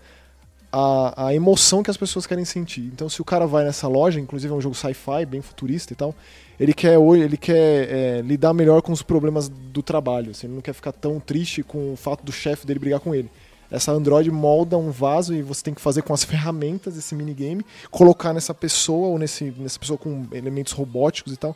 a, 0.71 1.27
a 1.27 1.35
emoção 1.35 1.83
que 1.83 1.91
as 1.91 1.97
pessoas 1.97 2.25
querem 2.25 2.45
sentir. 2.45 2.89
Então 2.93 3.09
se 3.09 3.21
o 3.21 3.25
cara 3.25 3.45
vai 3.45 3.65
nessa 3.65 3.89
loja, 3.89 4.21
inclusive 4.21 4.53
é 4.53 4.55
um 4.55 4.61
jogo 4.61 4.73
sci-fi, 4.73 5.25
bem 5.27 5.41
futurista 5.41 5.91
e 5.91 5.97
tal, 5.97 6.15
ele 6.57 6.73
quer, 6.73 6.97
ele 6.97 7.35
quer 7.35 7.89
é, 7.91 8.21
lidar 8.21 8.53
melhor 8.53 8.81
com 8.81 8.93
os 8.93 9.01
problemas 9.01 9.49
do 9.49 9.83
trabalho. 9.83 10.31
Assim, 10.31 10.47
ele 10.47 10.53
não 10.53 10.61
quer 10.61 10.71
ficar 10.71 10.93
tão 10.93 11.19
triste 11.19 11.61
com 11.61 11.91
o 11.91 11.97
fato 11.97 12.23
do 12.23 12.31
chefe 12.31 12.65
dele 12.65 12.79
brigar 12.79 13.01
com 13.01 13.13
ele. 13.13 13.29
Essa 13.69 13.91
Android 13.91 14.31
molda 14.31 14.77
um 14.77 14.91
vaso 14.91 15.33
e 15.33 15.41
você 15.41 15.61
tem 15.61 15.73
que 15.73 15.81
fazer 15.81 16.03
com 16.03 16.13
as 16.13 16.23
ferramentas 16.23 16.95
esse 16.95 17.13
minigame, 17.13 17.65
colocar 17.91 18.31
nessa 18.31 18.53
pessoa 18.53 19.09
ou 19.09 19.19
nesse, 19.19 19.53
nessa 19.57 19.77
pessoa 19.77 19.97
com 19.97 20.25
elementos 20.31 20.71
robóticos 20.71 21.33
e 21.33 21.37
tal. 21.37 21.53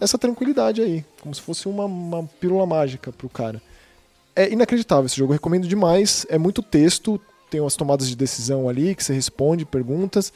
Essa 0.00 0.16
tranquilidade 0.16 0.80
aí, 0.80 1.04
como 1.20 1.34
se 1.34 1.40
fosse 1.40 1.68
uma, 1.68 1.84
uma 1.84 2.24
pílula 2.40 2.66
mágica 2.66 3.12
pro 3.12 3.28
cara. 3.28 3.60
É 4.34 4.52
inacreditável 4.52 5.06
esse 5.06 5.16
jogo, 5.16 5.32
eu 5.32 5.36
recomendo 5.36 5.66
demais. 5.66 6.24
É 6.28 6.38
muito 6.38 6.62
texto, 6.62 7.20
tem 7.50 7.60
umas 7.60 7.74
tomadas 7.74 8.08
de 8.08 8.14
decisão 8.14 8.68
ali 8.68 8.94
que 8.94 9.02
você 9.02 9.12
responde 9.12 9.64
perguntas. 9.64 10.32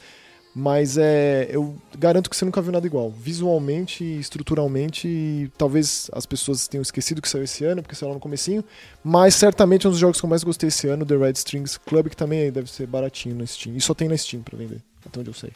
Mas 0.55 0.99
é, 0.99 1.47
eu 1.49 1.75
garanto 1.97 2.29
que 2.29 2.35
você 2.35 2.45
nunca 2.45 2.61
viu 2.61 2.71
nada 2.71 2.85
igual. 2.85 3.09
Visualmente, 3.09 4.03
estruturalmente, 4.03 5.51
talvez 5.57 6.11
as 6.13 6.27
pessoas 6.27 6.67
tenham 6.67 6.83
esquecido 6.83 7.21
que 7.21 7.27
saiu 7.27 7.43
esse 7.43 7.65
ano, 7.65 7.81
porque 7.81 7.95
saiu 7.95 8.09
lá 8.09 8.13
no 8.13 8.19
comecinho. 8.19 8.63
Mas 9.03 9.33
certamente 9.33 9.87
é 9.87 9.89
um 9.89 9.91
dos 9.91 9.99
jogos 9.99 10.19
que 10.19 10.25
eu 10.25 10.29
mais 10.29 10.43
gostei 10.43 10.67
esse 10.67 10.87
ano, 10.87 11.05
The 11.05 11.17
Red 11.17 11.31
Strings 11.31 11.77
Club, 11.77 12.09
que 12.09 12.17
também 12.17 12.51
deve 12.51 12.69
ser 12.69 12.85
baratinho 12.85 13.35
na 13.35 13.47
Steam. 13.47 13.75
E 13.75 13.81
só 13.81 13.95
tem 13.95 14.07
na 14.07 14.15
Steam 14.15 14.43
para 14.43 14.55
vender, 14.55 14.79
até 15.03 15.19
onde 15.19 15.31
eu 15.31 15.33
sei. 15.33 15.51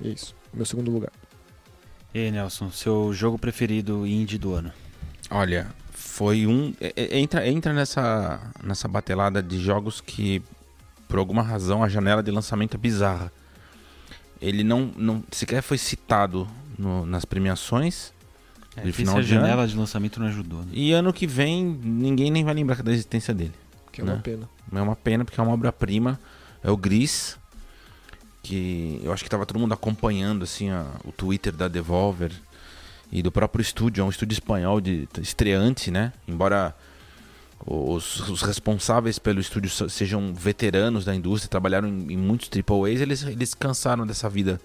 E 0.00 0.08
é 0.08 0.12
isso, 0.12 0.34
meu 0.54 0.64
segundo 0.64 0.90
lugar. 0.90 1.12
E 2.14 2.18
aí, 2.18 2.30
Nelson, 2.30 2.70
seu 2.70 3.12
jogo 3.12 3.38
preferido 3.38 4.06
indie 4.06 4.38
do 4.38 4.54
ano? 4.54 4.72
Olha, 5.30 5.68
foi 5.92 6.46
um. 6.46 6.74
É, 6.80 6.92
é, 6.96 7.18
entra, 7.18 7.46
entra 7.48 7.72
nessa, 7.72 8.40
nessa 8.62 8.88
batelada 8.88 9.42
de 9.42 9.58
jogos 9.60 10.00
que, 10.00 10.42
por 11.08 11.18
alguma 11.18 11.42
razão, 11.42 11.84
a 11.84 11.88
janela 11.88 12.22
de 12.22 12.30
lançamento 12.30 12.74
é 12.74 12.78
bizarra 12.78 13.32
ele 14.40 14.64
não, 14.64 14.90
não 14.96 15.22
sequer 15.30 15.62
foi 15.62 15.78
citado 15.78 16.48
no, 16.78 17.04
nas 17.04 17.24
premiações. 17.24 18.12
É, 18.76 18.82
de 18.82 18.92
final 18.92 19.18
a 19.18 19.20
de 19.20 19.26
janela 19.26 19.62
ano. 19.62 19.68
de 19.68 19.76
lançamento 19.76 20.20
não 20.20 20.28
ajudou. 20.28 20.60
Né? 20.60 20.68
E 20.72 20.92
ano 20.92 21.12
que 21.12 21.26
vem 21.26 21.64
ninguém 21.64 22.30
nem 22.30 22.44
vai 22.44 22.54
lembrar 22.54 22.82
da 22.82 22.92
existência 22.92 23.34
dele. 23.34 23.52
Que 23.92 24.00
é 24.00 24.04
né? 24.04 24.14
uma 24.14 24.20
pena. 24.20 24.48
É 24.72 24.80
uma 24.80 24.96
pena 24.96 25.24
porque 25.24 25.40
é 25.40 25.42
uma 25.42 25.52
obra-prima. 25.52 26.18
É 26.62 26.70
o 26.70 26.76
Gris, 26.76 27.36
que 28.42 29.00
eu 29.02 29.12
acho 29.12 29.22
que 29.22 29.28
estava 29.28 29.44
todo 29.44 29.58
mundo 29.58 29.74
acompanhando 29.74 30.44
assim 30.44 30.70
a, 30.70 30.86
o 31.04 31.12
Twitter 31.12 31.54
da 31.54 31.68
Devolver 31.68 32.32
e 33.12 33.22
do 33.22 33.32
próprio 33.32 33.60
estúdio, 33.62 34.02
é 34.02 34.04
um 34.04 34.10
estúdio 34.10 34.34
espanhol 34.34 34.80
de 34.80 35.08
estreante, 35.20 35.90
né? 35.90 36.12
Embora 36.28 36.74
os, 37.66 38.28
os, 38.28 38.42
responsáveis 38.42 39.18
pelo 39.18 39.40
estúdio 39.40 39.70
sejam 39.90 40.32
veteranos 40.32 41.04
da 41.04 41.14
indústria, 41.14 41.50
trabalharam 41.50 41.88
em, 41.88 42.12
em 42.12 42.16
muitos 42.16 42.48
AAAs, 42.48 43.00
eles, 43.00 43.22
eles 43.24 43.52
cansaram 43.52 44.06
dessa 44.06 44.28
vida 44.28 44.60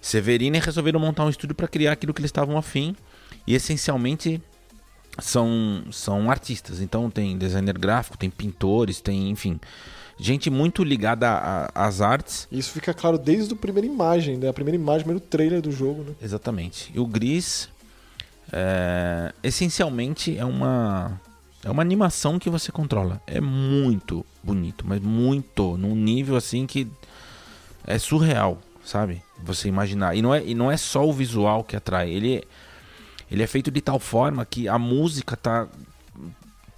severina 0.00 0.56
e 0.56 0.60
resolveram 0.60 0.98
montar 0.98 1.24
um 1.24 1.30
estúdio 1.30 1.54
para 1.54 1.68
criar 1.68 1.92
aquilo 1.92 2.12
que 2.12 2.20
eles 2.20 2.30
estavam 2.30 2.56
afim. 2.56 2.96
E 3.46 3.54
essencialmente 3.54 4.40
são, 5.18 5.84
são 5.90 6.30
artistas. 6.30 6.80
Então 6.80 7.10
tem 7.10 7.36
designer 7.36 7.78
gráfico, 7.78 8.16
tem 8.16 8.30
pintores, 8.30 9.00
tem, 9.00 9.30
enfim, 9.30 9.60
gente 10.18 10.50
muito 10.50 10.84
ligada 10.84 11.68
às 11.74 12.00
artes. 12.00 12.46
Isso 12.50 12.70
fica 12.70 12.94
claro 12.94 13.18
desde 13.18 13.52
a 13.52 13.56
primeira 13.56 13.86
imagem, 13.86 14.36
né? 14.36 14.48
A 14.48 14.52
primeira 14.52 14.76
imagem, 14.76 15.04
primeiro 15.04 15.20
trailer 15.20 15.60
do 15.60 15.72
jogo, 15.72 16.04
né? 16.04 16.14
Exatamente. 16.22 16.90
E 16.94 17.00
o 17.00 17.06
Gris, 17.06 17.68
é, 18.52 19.32
essencialmente, 19.42 20.36
é 20.36 20.44
uma 20.44 21.20
é 21.64 21.70
uma 21.70 21.82
animação 21.82 22.38
que 22.38 22.50
você 22.50 22.72
controla. 22.72 23.20
É 23.26 23.40
muito 23.40 24.26
bonito, 24.42 24.84
mas 24.86 25.00
muito. 25.00 25.76
Num 25.76 25.94
nível 25.94 26.36
assim 26.36 26.66
que 26.66 26.88
é 27.86 27.98
surreal, 27.98 28.58
sabe? 28.84 29.22
Você 29.44 29.68
imaginar. 29.68 30.16
E 30.16 30.22
não 30.22 30.34
é, 30.34 30.44
e 30.44 30.54
não 30.54 30.70
é 30.70 30.76
só 30.76 31.06
o 31.06 31.12
visual 31.12 31.62
que 31.62 31.76
atrai. 31.76 32.10
Ele, 32.10 32.42
ele 33.32 33.42
é 33.42 33.46
feito 33.46 33.70
de 33.70 33.80
tal 33.80 33.98
forma 33.98 34.44
que 34.44 34.68
a 34.68 34.78
música 34.78 35.34
tá 35.34 35.66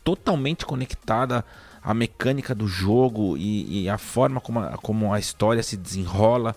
totalmente 0.04 0.64
conectada 0.64 1.44
à 1.82 1.92
mecânica 1.92 2.54
do 2.54 2.68
jogo 2.68 3.36
e, 3.36 3.82
e 3.82 3.88
a 3.88 3.98
forma 3.98 4.40
como 4.40 4.60
a, 4.60 4.78
como 4.78 5.12
a 5.12 5.18
história 5.18 5.64
se 5.64 5.76
desenrola. 5.76 6.54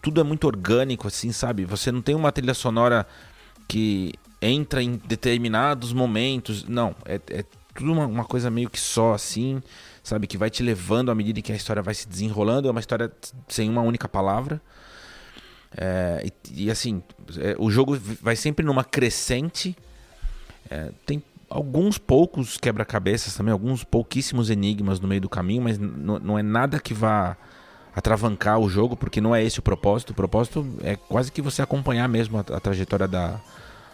Tudo 0.00 0.20
é 0.20 0.24
muito 0.24 0.46
orgânico, 0.46 1.08
assim, 1.08 1.32
sabe? 1.32 1.64
Você 1.64 1.90
não 1.90 2.00
tem 2.00 2.14
uma 2.14 2.30
trilha 2.30 2.54
sonora 2.54 3.04
que 3.66 4.14
entra 4.40 4.80
em 4.80 5.00
determinados 5.04 5.92
momentos. 5.92 6.64
Não, 6.68 6.94
é, 7.04 7.20
é 7.28 7.44
tudo 7.74 7.92
uma, 7.92 8.06
uma, 8.06 8.24
coisa 8.24 8.48
meio 8.48 8.70
que 8.70 8.78
só 8.78 9.12
assim, 9.12 9.60
sabe? 10.04 10.28
Que 10.28 10.38
vai 10.38 10.50
te 10.50 10.62
levando 10.62 11.10
à 11.10 11.16
medida 11.16 11.42
que 11.42 11.50
a 11.50 11.56
história 11.56 11.82
vai 11.82 11.94
se 11.94 12.08
desenrolando. 12.08 12.68
É 12.68 12.70
uma 12.70 12.80
história 12.80 13.10
sem 13.48 13.68
uma 13.68 13.82
única 13.82 14.08
palavra. 14.08 14.62
É, 15.76 16.24
e, 16.24 16.64
e, 16.64 16.70
assim, 16.70 17.02
é, 17.38 17.54
o 17.58 17.70
jogo 17.70 17.98
vai 18.20 18.36
sempre 18.36 18.64
numa 18.64 18.84
crescente. 18.84 19.76
É, 20.70 20.90
tem 21.06 21.22
alguns 21.48 21.98
poucos 21.98 22.56
quebra-cabeças 22.56 23.34
também, 23.34 23.52
alguns 23.52 23.84
pouquíssimos 23.84 24.50
enigmas 24.50 25.00
no 25.00 25.08
meio 25.08 25.20
do 25.20 25.28
caminho, 25.28 25.62
mas 25.62 25.78
não 25.78 26.38
é 26.38 26.42
nada 26.42 26.80
que 26.80 26.94
vá 26.94 27.36
atravancar 27.94 28.58
o 28.58 28.70
jogo, 28.70 28.96
porque 28.96 29.20
não 29.20 29.34
é 29.34 29.44
esse 29.44 29.58
o 29.58 29.62
propósito. 29.62 30.10
O 30.10 30.14
propósito 30.14 30.66
é 30.82 30.96
quase 30.96 31.30
que 31.30 31.42
você 31.42 31.60
acompanhar 31.60 32.08
mesmo 32.08 32.38
a, 32.38 32.40
a 32.40 32.60
trajetória 32.60 33.06
da, 33.06 33.38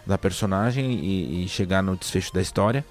da 0.06 0.16
personagem 0.16 0.92
e, 0.92 1.44
e 1.44 1.48
chegar 1.48 1.82
no 1.82 1.96
desfecho 1.96 2.32
da 2.32 2.40
história 2.40 2.84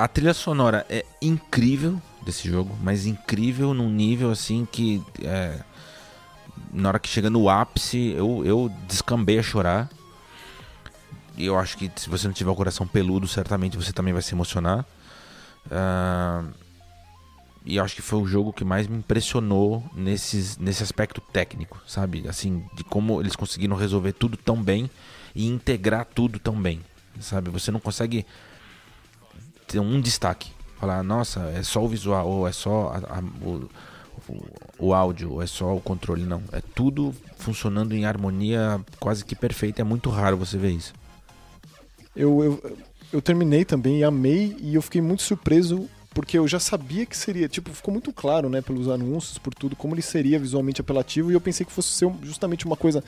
a 0.00 0.08
trilha 0.08 0.32
sonora 0.32 0.86
é 0.88 1.04
incrível 1.20 2.00
desse 2.22 2.48
jogo, 2.48 2.74
mas 2.82 3.04
incrível 3.04 3.74
num 3.74 3.90
nível 3.90 4.30
assim 4.30 4.66
que 4.70 5.02
é, 5.22 5.60
na 6.72 6.88
hora 6.88 6.98
que 6.98 7.08
chega 7.08 7.30
no 7.30 7.48
ápice 7.48 8.14
eu, 8.16 8.44
eu 8.44 8.72
descambei 8.86 9.38
a 9.38 9.42
chorar. 9.42 9.88
E 11.36 11.46
eu 11.46 11.58
acho 11.58 11.76
que 11.78 11.90
se 11.96 12.08
você 12.10 12.26
não 12.26 12.34
tiver 12.34 12.50
o 12.50 12.56
coração 12.56 12.86
peludo, 12.86 13.26
certamente 13.26 13.76
você 13.76 13.92
também 13.92 14.12
vai 14.12 14.22
se 14.22 14.34
emocionar. 14.34 14.84
Uh, 15.66 16.52
e 17.64 17.78
acho 17.78 17.94
que 17.94 18.02
foi 18.02 18.18
o 18.18 18.26
jogo 18.26 18.52
que 18.52 18.64
mais 18.64 18.86
me 18.86 18.96
impressionou 18.96 19.84
nesses, 19.94 20.56
nesse 20.56 20.82
aspecto 20.82 21.20
técnico, 21.20 21.80
sabe? 21.86 22.26
Assim, 22.28 22.64
de 22.74 22.82
como 22.82 23.20
eles 23.20 23.36
conseguiram 23.36 23.76
resolver 23.76 24.12
tudo 24.12 24.36
tão 24.36 24.62
bem 24.62 24.90
e 25.34 25.46
integrar 25.46 26.06
tudo 26.06 26.38
tão 26.38 26.60
bem, 26.60 26.80
sabe? 27.20 27.50
Você 27.50 27.70
não 27.70 27.80
consegue 27.80 28.26
ter 29.66 29.78
um 29.78 30.00
destaque. 30.00 30.52
Falar, 30.78 31.02
nossa, 31.02 31.40
é 31.54 31.62
só 31.62 31.84
o 31.84 31.88
visual, 31.88 32.26
ou 32.26 32.48
é 32.48 32.52
só 32.52 32.94
a, 32.94 33.18
a, 33.18 33.22
o, 34.78 34.86
o, 34.86 34.94
áudio, 34.94 35.40
é 35.42 35.46
só 35.46 35.74
o 35.74 35.80
controle. 35.80 36.24
Não. 36.24 36.42
É 36.52 36.60
tudo 36.74 37.14
funcionando 37.36 37.94
em 37.94 38.04
harmonia 38.04 38.80
quase 38.98 39.24
que 39.24 39.34
perfeita. 39.34 39.80
É 39.80 39.84
muito 39.84 40.10
raro 40.10 40.36
você 40.36 40.56
ver 40.56 40.70
isso. 40.70 40.92
Eu, 42.14 42.42
eu, 42.42 42.76
eu 43.12 43.22
terminei 43.22 43.64
também 43.64 44.00
e 44.00 44.04
amei, 44.04 44.56
e 44.60 44.74
eu 44.74 44.82
fiquei 44.82 45.00
muito 45.00 45.22
surpreso 45.22 45.88
porque 46.12 46.36
eu 46.36 46.46
já 46.48 46.58
sabia 46.58 47.06
que 47.06 47.16
seria, 47.16 47.48
tipo, 47.48 47.70
ficou 47.72 47.92
muito 47.92 48.12
claro, 48.12 48.48
né, 48.48 48.60
pelos 48.60 48.88
anúncios, 48.88 49.38
por 49.38 49.54
tudo, 49.54 49.76
como 49.76 49.94
ele 49.94 50.02
seria 50.02 50.38
visualmente 50.40 50.80
apelativo, 50.80 51.30
e 51.30 51.34
eu 51.34 51.40
pensei 51.40 51.64
que 51.64 51.72
fosse 51.72 51.90
ser 51.90 52.10
justamente 52.22 52.66
uma 52.66 52.76
coisa 52.76 53.02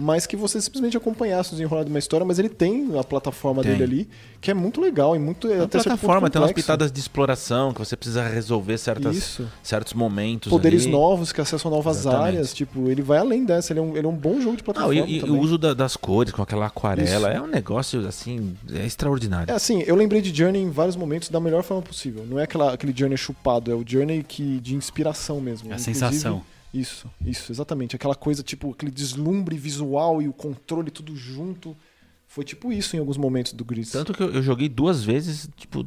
mas 0.00 0.26
que 0.26 0.36
você 0.36 0.60
simplesmente 0.60 0.96
acompanhasse 0.96 1.50
o 1.50 1.52
desenrolar 1.52 1.84
de 1.84 1.90
uma 1.90 1.98
história, 1.98 2.24
mas 2.24 2.38
ele 2.38 2.48
tem 2.48 2.98
a 2.98 3.04
plataforma 3.04 3.62
Tem. 3.62 3.72
dele 3.72 3.84
ali, 3.84 4.08
que 4.40 4.50
é 4.50 4.54
muito 4.54 4.80
legal 4.80 5.14
e 5.14 5.18
muito 5.18 5.46
É 5.46 5.56
uma 5.56 5.64
até 5.64 5.78
plataforma, 5.82 6.30
tem 6.30 6.40
umas 6.40 6.52
pitadas 6.52 6.90
de 6.90 6.98
exploração 6.98 7.72
que 7.74 7.78
você 7.80 7.96
precisa 7.96 8.26
resolver 8.26 8.78
certas, 8.78 9.14
Isso. 9.16 9.46
certos 9.62 9.92
momentos. 9.92 10.48
Poderes 10.50 10.84
ali. 10.84 10.92
novos 10.92 11.32
que 11.32 11.40
acessam 11.40 11.70
novas 11.70 11.98
Exatamente. 11.98 12.26
áreas, 12.28 12.54
tipo, 12.54 12.88
ele 12.88 13.02
vai 13.02 13.18
além 13.18 13.44
dessa, 13.44 13.72
ele 13.72 13.80
é 13.80 13.82
um, 13.82 13.96
ele 13.96 14.06
é 14.06 14.08
um 14.08 14.16
bom 14.16 14.40
jogo 14.40 14.56
de 14.56 14.62
Não, 14.62 14.72
plataforma 14.72 14.94
e, 15.06 15.16
e 15.16 15.20
também. 15.20 15.36
o 15.36 15.40
uso 15.40 15.58
da- 15.58 15.74
das 15.74 15.96
cores 15.96 16.32
com 16.32 16.40
aquela 16.42 16.66
aquarela 16.66 17.02
Isso. 17.04 17.26
é 17.26 17.40
um 17.42 17.46
negócio 17.46 18.06
assim, 18.08 18.56
é 18.72 18.86
extraordinário. 18.86 19.52
É 19.52 19.54
assim, 19.54 19.82
eu 19.86 19.94
lembrei 19.94 20.22
de 20.22 20.34
Journey 20.34 20.62
em 20.62 20.70
vários 20.70 20.96
momentos 20.96 21.28
da 21.28 21.38
melhor 21.38 21.62
forma 21.62 21.82
possível. 21.82 22.24
Não 22.28 22.38
é 22.38 22.44
aquela, 22.44 22.72
aquele 22.72 22.94
Journey 22.96 23.18
chupado, 23.18 23.70
é 23.70 23.74
o 23.74 23.84
Journey 23.86 24.22
que, 24.22 24.58
de 24.60 24.74
inspiração 24.74 25.40
mesmo. 25.40 25.68
A 25.70 25.76
Inclusive, 25.76 25.94
sensação. 25.98 26.42
Isso, 26.72 27.10
isso, 27.24 27.50
exatamente. 27.50 27.96
Aquela 27.96 28.14
coisa, 28.14 28.42
tipo, 28.42 28.70
aquele 28.70 28.92
deslumbre 28.92 29.56
visual 29.56 30.22
e 30.22 30.28
o 30.28 30.32
controle 30.32 30.90
tudo 30.90 31.16
junto. 31.16 31.76
Foi 32.28 32.44
tipo 32.44 32.72
isso 32.72 32.94
em 32.94 33.00
alguns 33.00 33.16
momentos 33.16 33.52
do 33.52 33.64
Gris. 33.64 33.90
Tanto 33.90 34.12
que 34.14 34.22
eu, 34.22 34.32
eu 34.32 34.40
joguei 34.42 34.68
duas 34.68 35.02
vezes, 35.02 35.48
tipo, 35.56 35.84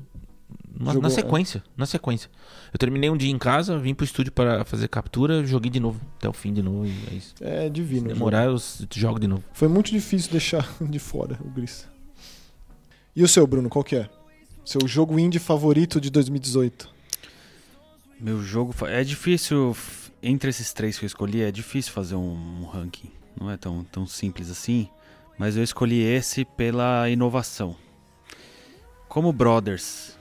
na, 0.77 0.87
Jogou, 0.91 1.03
na 1.03 1.07
é. 1.07 1.11
sequência. 1.11 1.63
Na 1.77 1.85
sequência. 1.85 2.29
Eu 2.73 2.77
terminei 2.77 3.09
um 3.09 3.15
dia 3.15 3.31
em 3.31 3.37
casa, 3.37 3.79
vim 3.79 3.93
pro 3.93 4.03
estúdio 4.03 4.33
para 4.33 4.65
fazer 4.65 4.89
captura, 4.89 5.45
joguei 5.45 5.71
de 5.71 5.79
novo, 5.79 6.01
até 6.17 6.27
o 6.27 6.33
fim 6.33 6.51
de 6.51 6.61
novo. 6.61 6.85
E 6.85 6.91
é 7.11 7.13
isso. 7.13 7.33
É 7.39 7.63
Se 7.63 7.69
divino. 7.69 8.01
jogo. 8.01 8.13
demorar, 8.15 8.45
eu 8.45 8.55
s- 8.55 8.85
jogo 8.93 9.19
de 9.21 9.27
novo. 9.27 9.43
Foi 9.53 9.69
muito 9.69 9.89
difícil 9.89 10.31
deixar 10.31 10.67
de 10.81 10.99
fora 10.99 11.39
o 11.45 11.49
Gris. 11.49 11.87
E 13.15 13.23
o 13.23 13.27
seu, 13.27 13.47
Bruno, 13.47 13.69
qual 13.69 13.83
que 13.85 13.95
é? 13.95 14.09
Seu 14.65 14.85
jogo 14.85 15.17
indie 15.17 15.39
favorito 15.39 16.01
de 16.01 16.09
2018? 16.09 16.89
Meu 18.19 18.41
jogo. 18.41 18.73
É 18.87 19.01
difícil. 19.03 19.73
Entre 20.25 20.49
esses 20.49 20.71
três 20.71 20.97
que 20.97 21.03
eu 21.03 21.07
escolhi, 21.07 21.41
é 21.41 21.51
difícil 21.51 21.91
fazer 21.91 22.15
um, 22.15 22.61
um 22.61 22.65
ranking. 22.65 23.11
Não 23.37 23.51
é 23.51 23.57
tão, 23.57 23.83
tão 23.83 24.07
simples 24.07 24.49
assim. 24.49 24.87
Mas 25.37 25.57
eu 25.57 25.63
escolhi 25.63 26.01
esse 26.01 26.45
pela 26.45 27.09
inovação. 27.09 27.75
Como 29.09 29.33
Brothers 29.33 30.17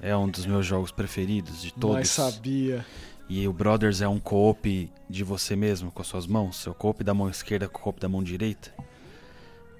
é 0.00 0.16
um 0.16 0.26
dos 0.26 0.46
meus 0.46 0.64
jogos 0.64 0.90
preferidos 0.90 1.60
de 1.60 1.70
todos. 1.70 1.96
Mas 1.96 2.08
sabia. 2.08 2.86
E 3.28 3.46
o 3.46 3.52
Brothers 3.52 4.00
é 4.00 4.08
um 4.08 4.18
co-op 4.18 4.90
de 5.08 5.22
você 5.22 5.54
mesmo, 5.54 5.90
com 5.90 6.00
as 6.00 6.08
suas 6.08 6.26
mãos. 6.26 6.56
Seu 6.56 6.72
co-op 6.72 7.04
da 7.04 7.12
mão 7.12 7.28
esquerda 7.28 7.68
com 7.68 7.78
o 7.78 7.82
co-op 7.82 8.00
da 8.00 8.08
mão 8.08 8.22
direita. 8.22 8.74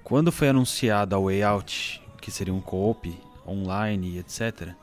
Quando 0.03 0.31
foi 0.31 0.49
anunciado 0.49 1.15
a 1.15 1.19
Way 1.19 1.41
Out, 1.41 1.99
que 2.21 2.29
seria 2.29 2.53
um 2.53 2.61
co-op 2.61 3.11
online 3.47 4.11
e 4.11 4.19
etc. 4.19 4.75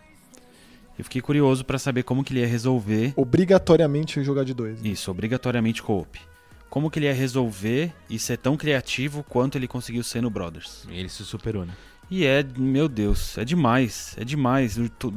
Eu 1.01 1.05
fiquei 1.05 1.23
curioso 1.23 1.65
para 1.65 1.79
saber 1.79 2.03
como 2.03 2.23
que 2.23 2.31
ele 2.35 2.41
ia 2.41 2.47
resolver 2.47 3.15
Obrigatoriamente 3.17 4.23
jogar 4.23 4.45
de 4.45 4.53
dois. 4.53 4.85
isso, 4.85 5.11
obrigatoriamente 5.11 5.83
co-op. 5.83 6.21
Como 6.69 6.91
que 6.91 6.99
ele 6.99 7.07
ia 7.07 7.15
resolver 7.15 7.91
e 8.11 8.19
ser 8.19 8.37
tão 8.37 8.55
criativo 8.55 9.25
quanto 9.27 9.57
ele 9.57 9.67
conseguiu 9.67 10.05
ser 10.05 10.21
no 10.21 10.29
Brothers. 10.29 10.87
E 10.91 10.99
ele 10.99 11.09
se 11.09 11.25
superou, 11.25 11.65
né? 11.65 11.73
E 12.11 12.27
é, 12.27 12.45
meu 12.59 12.87
Deus, 12.87 13.39
é 13.39 13.47
demais, 13.47 14.15
é 14.19 14.25
demais. 14.27 14.77
O- 14.77 14.91
tu- 14.91 15.15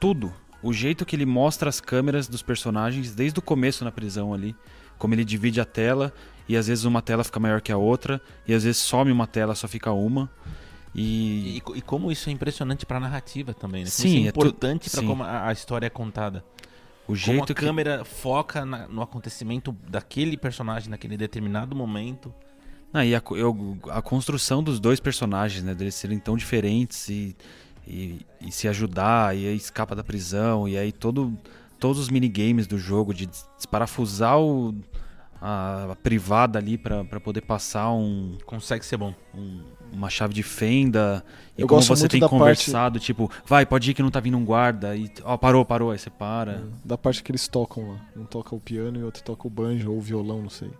tudo. 0.00 0.32
O 0.62 0.72
jeito 0.72 1.04
que 1.04 1.14
ele 1.14 1.26
mostra 1.26 1.68
as 1.68 1.80
câmeras 1.82 2.26
dos 2.26 2.40
personagens 2.40 3.14
desde 3.14 3.38
o 3.38 3.42
começo 3.42 3.84
na 3.84 3.92
prisão 3.92 4.32
ali. 4.32 4.56
Como 4.96 5.12
ele 5.14 5.24
divide 5.24 5.60
a 5.60 5.66
tela 5.66 6.14
e 6.48 6.56
às 6.56 6.66
vezes 6.66 6.84
uma 6.84 7.02
tela 7.02 7.22
fica 7.22 7.38
maior 7.38 7.60
que 7.60 7.70
a 7.70 7.76
outra 7.76 8.22
e 8.48 8.54
às 8.54 8.64
vezes 8.64 8.78
some 8.80 9.12
uma 9.12 9.26
tela, 9.26 9.54
só 9.54 9.68
fica 9.68 9.92
uma. 9.92 10.30
E, 10.96 11.58
E, 11.58 11.78
e 11.78 11.82
como 11.82 12.10
isso 12.10 12.28
é 12.28 12.32
impressionante 12.32 12.86
pra 12.86 12.98
narrativa 12.98 13.52
também, 13.52 13.84
né? 13.84 13.90
Como 13.94 14.08
Sim, 14.08 14.22
é 14.22 14.26
é 14.26 14.28
importante 14.30 14.88
sim. 14.90 15.06
como 15.06 15.22
a, 15.22 15.48
a 15.48 15.52
história 15.52 15.86
é 15.86 15.90
contada. 15.90 16.44
o 17.02 17.06
Como 17.08 17.16
jeito 17.16 17.42
a 17.44 17.46
que 17.46 17.54
câmera 17.54 18.04
foca 18.04 18.64
na- 18.64 18.88
no 18.88 19.02
acontecimento 19.02 19.76
daquele 19.88 20.36
personagem 20.36 20.88
naquele 20.90 21.16
determinado 21.16 21.76
momento. 21.76 22.32
Ah, 22.92 23.04
e 23.04 23.14
a, 23.14 23.22
eu- 23.32 23.78
a 23.90 24.00
construção 24.00 24.62
dos 24.62 24.80
dois 24.80 24.98
personagens, 25.00 25.62
né? 25.62 25.74
Deles 25.74 25.94
serem 25.94 26.18
tão 26.18 26.36
diferentes 26.36 27.08
e, 27.10 27.36
e, 27.86 28.20
e 28.40 28.50
se 28.50 28.66
ajudar, 28.66 29.36
e 29.36 29.46
aí 29.46 29.56
escapa 29.56 29.94
da 29.94 30.02
prisão, 30.02 30.66
e 30.66 30.78
aí 30.78 30.90
todo, 30.92 31.36
todos 31.78 31.98
os 32.00 32.08
minigames 32.08 32.66
do 32.66 32.78
jogo 32.78 33.12
de 33.12 33.26
des- 33.26 33.46
desparafusar 33.56 34.40
o, 34.40 34.74
a, 35.40 35.92
a 35.92 35.96
privada 35.96 36.58
ali 36.58 36.76
pra 36.78 37.04
pra 37.04 37.20
poder 37.20 37.40
passar 37.42 37.90
um, 37.92 38.36
Consegue 38.46 38.84
ser 38.84 38.96
bom. 38.96 39.14
um- 39.34 39.60
uma 39.92 40.10
chave 40.10 40.34
de 40.34 40.42
fenda. 40.42 41.24
E 41.56 41.62
Eu 41.62 41.68
como 41.68 41.78
gosto 41.78 41.88
você 41.94 42.02
muito 42.02 42.10
tem 42.10 42.20
da 42.20 42.28
parte- 42.28 42.38
conversado, 42.40 42.98
tipo, 42.98 43.30
vai, 43.46 43.64
pode 43.64 43.88
ir 43.90 43.94
que 43.94 44.02
não 44.02 44.10
tá 44.10 44.18
vindo 44.18 44.36
um 44.36 44.44
guarda. 44.44 44.96
E, 44.96 45.08
ó, 45.22 45.36
parou, 45.36 45.64
parou, 45.64 45.92
aí 45.92 45.98
você 45.98 46.10
para. 46.10 46.64
Da 46.84 46.98
parte 46.98 47.22
que 47.22 47.30
eles 47.30 47.46
tocam 47.46 47.90
lá. 47.92 47.96
Um 48.16 48.24
toca 48.24 48.54
o 48.54 48.58
piano 48.60 48.98
e 48.98 49.02
o 49.02 49.04
outro 49.06 49.22
toca 49.22 49.46
o 49.46 49.50
banjo 49.50 49.92
ou 49.92 49.98
o 49.98 50.00
violão, 50.00 50.42
não 50.42 50.50
sei. 50.50 50.70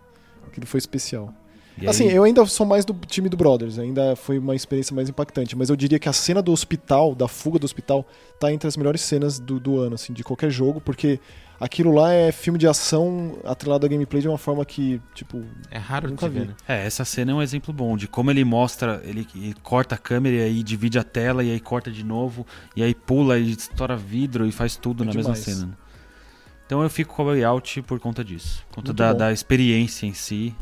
Aquilo 0.45 0.65
foi 0.67 0.77
especial. 0.79 1.33
E 1.79 1.87
Assim, 1.87 2.09
aí- 2.09 2.15
eu 2.15 2.23
ainda 2.23 2.45
sou 2.47 2.65
mais 2.65 2.83
do 2.83 2.93
time 3.05 3.29
do 3.29 3.37
Brothers, 3.37 3.79
ainda 3.79 4.15
foi 4.15 4.39
uma 4.39 4.55
experiência 4.55 4.93
mais 4.95 5.07
impactante, 5.09 5.55
mas 5.55 5.69
eu 5.69 5.75
diria 5.75 5.97
que 5.99 6.09
a 6.09 6.13
cena 6.13 6.41
do 6.41 6.51
hospital, 6.51 7.15
da 7.15 7.27
fuga 7.27 7.57
do 7.59 7.65
hospital, 7.65 8.05
tá 8.39 8.51
entre 8.51 8.67
as 8.67 8.75
melhores 8.75 9.01
cenas 9.01 9.39
do, 9.39 9.59
do 9.59 9.79
ano, 9.79 9.95
assim, 9.95 10.11
de 10.11 10.23
qualquer 10.23 10.49
jogo, 10.51 10.81
porque 10.81 11.19
aquilo 11.59 11.91
lá 11.91 12.11
é 12.13 12.31
filme 12.31 12.57
de 12.59 12.67
ação 12.67 13.37
atrelado 13.43 13.85
a 13.85 13.89
gameplay 13.89 14.21
de 14.21 14.27
uma 14.27 14.37
forma 14.37 14.63
que, 14.65 15.01
tipo, 15.13 15.43
É 15.71 15.77
raro 15.77 16.09
Nunca 16.09 16.27
ver, 16.29 16.41
vi. 16.41 16.47
né? 16.47 16.55
É, 16.67 16.85
essa 16.85 17.03
cena 17.05 17.31
é 17.31 17.35
um 17.35 17.41
exemplo 17.41 17.73
bom 17.73 17.95
de 17.97 18.07
como 18.07 18.29
ele 18.31 18.43
mostra, 18.43 19.01
ele, 19.03 19.27
ele 19.35 19.55
corta 19.63 19.95
a 19.95 19.97
câmera 19.97 20.35
e 20.35 20.41
aí 20.41 20.63
divide 20.63 20.97
a 20.99 21.03
tela 21.03 21.43
e 21.43 21.51
aí 21.51 21.59
corta 21.59 21.91
de 21.91 22.03
novo, 22.03 22.45
e 22.75 22.83
aí 22.83 22.93
pula 22.93 23.37
e 23.39 23.51
estoura 23.51 23.95
vidro 23.97 24.45
e 24.45 24.51
faz 24.51 24.75
tudo 24.75 25.03
É 25.03 25.05
na 25.07 25.11
demais. 25.11 25.27
mesma 25.39 25.43
cena. 25.55 25.67
né? 25.67 25.73
Então 26.65 26.83
eu 26.83 26.89
fico 26.89 27.15
com 27.15 27.23
o 27.23 27.25
Way 27.27 27.43
Out 27.45 27.81
por 27.83 27.99
conta 27.99 28.23
disso. 28.23 28.63
Por 28.69 28.75
conta 28.75 28.93
da, 28.93 29.13
da 29.13 29.31
experiência 29.31 30.05
em 30.05 30.13
si, 30.13 30.53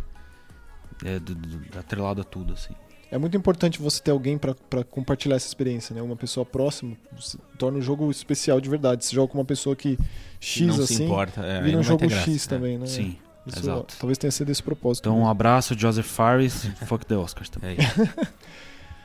é, 1.03 1.19
do, 1.19 1.33
do, 1.33 1.79
atrelado 1.79 2.21
a 2.21 2.23
tudo, 2.23 2.53
assim. 2.53 2.73
É 3.11 3.17
muito 3.17 3.35
importante 3.37 3.79
você 3.81 4.01
ter 4.01 4.11
alguém 4.11 4.37
pra 4.37 4.55
pra 4.69 4.83
compartilhar 4.83 5.35
essa 5.35 5.47
experiência, 5.47 5.93
né? 5.95 6.01
Uma 6.01 6.15
pessoa 6.15 6.45
próxima 6.45 6.95
você 7.15 7.37
torna 7.57 7.77
o 7.77 7.81
jogo 7.81 8.09
especial 8.11 8.59
de 8.59 8.69
verdade. 8.69 9.05
Você 9.05 9.15
joga 9.15 9.31
com 9.31 9.37
uma 9.37 9.45
pessoa 9.45 9.75
que 9.75 9.97
X, 10.39 10.67
não 10.67 10.75
se 10.85 10.93
assim, 10.93 11.05
importa. 11.05 11.41
É, 11.41 11.61
vira 11.61 11.73
não 11.73 11.79
um 11.79 11.83
jogo 11.83 12.07
graça, 12.07 12.23
X 12.29 12.45
é. 12.45 12.49
também, 12.49 12.77
né? 12.77 12.85
Sim, 12.87 13.15
Isso, 13.45 13.59
exato. 13.59 13.95
Talvez 13.99 14.17
tenha 14.17 14.31
sido 14.31 14.51
esse 14.51 14.61
propósito. 14.63 15.07
Então 15.09 15.19
um 15.19 15.27
abraço, 15.29 15.77
Joseph 15.77 16.05
Fares, 16.07 16.65
fuck 16.87 17.05
the 17.05 17.15
Oscars 17.15 17.49
também. 17.49 17.77
É 17.77 17.83
isso. 17.83 18.09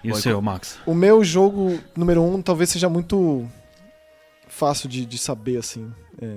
E 0.02 0.10
o 0.10 0.16
seu, 0.16 0.40
Max? 0.40 0.78
O 0.86 0.94
meu 0.94 1.22
jogo 1.22 1.78
número 1.94 2.22
um 2.22 2.40
talvez 2.40 2.70
seja 2.70 2.88
muito 2.88 3.46
fácil 4.48 4.88
de, 4.88 5.04
de 5.04 5.18
saber, 5.18 5.58
assim. 5.58 5.92
É, 6.20 6.36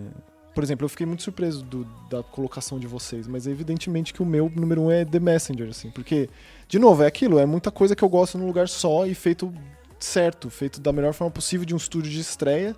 Por 0.54 0.64
exemplo, 0.64 0.86
eu 0.86 0.90
fiquei 0.90 1.06
muito 1.06 1.24
surpreso 1.24 1.64
do- 1.64 1.88
da 2.10 2.22
colocação 2.22 2.78
de 2.78 2.88
vocês, 2.88 3.26
mas 3.28 3.48
é 3.48 3.52
evidentemente 3.52 4.14
que 4.14 4.22
o 4.22 4.26
meu 4.26 4.52
número 4.56 4.82
um 4.84 4.92
é 4.92 5.04
The 5.06 5.20
Messenger, 5.20 5.70
assim. 5.70 5.90
Porque, 5.92 6.30
de 6.74 6.80
novo, 6.80 7.04
é 7.04 7.06
aquilo, 7.06 7.38
é 7.38 7.46
muita 7.46 7.70
coisa 7.70 7.96
que 7.96 8.04
eu 8.04 8.10
gosto 8.10 8.36
num 8.36 8.48
lugar 8.48 8.68
só 8.68 9.06
e 9.06 9.14
feito 9.14 9.54
certo, 10.00 10.50
feito 10.50 10.82
da 10.82 10.92
melhor 10.92 11.14
forma 11.14 11.30
possível 11.30 11.68
de 11.68 11.76
um 11.76 11.78
estúdio 11.78 12.12
de 12.12 12.20
estreia. 12.20 12.76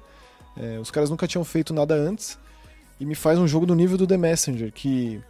É, 0.58 0.78
os 0.80 0.92
caras 0.92 1.10
nunca 1.10 1.26
tinham 1.26 1.46
feito 1.46 1.74
nada 1.74 1.96
antes. 1.96 2.38
E 3.00 3.06
me 3.06 3.16
faz 3.16 3.40
um 3.40 3.48
jogo 3.48 3.66
do 3.66 3.74
nível 3.74 3.98
do 3.98 4.06
The 4.06 4.18
Messenger, 4.18 4.70
que 4.74 5.24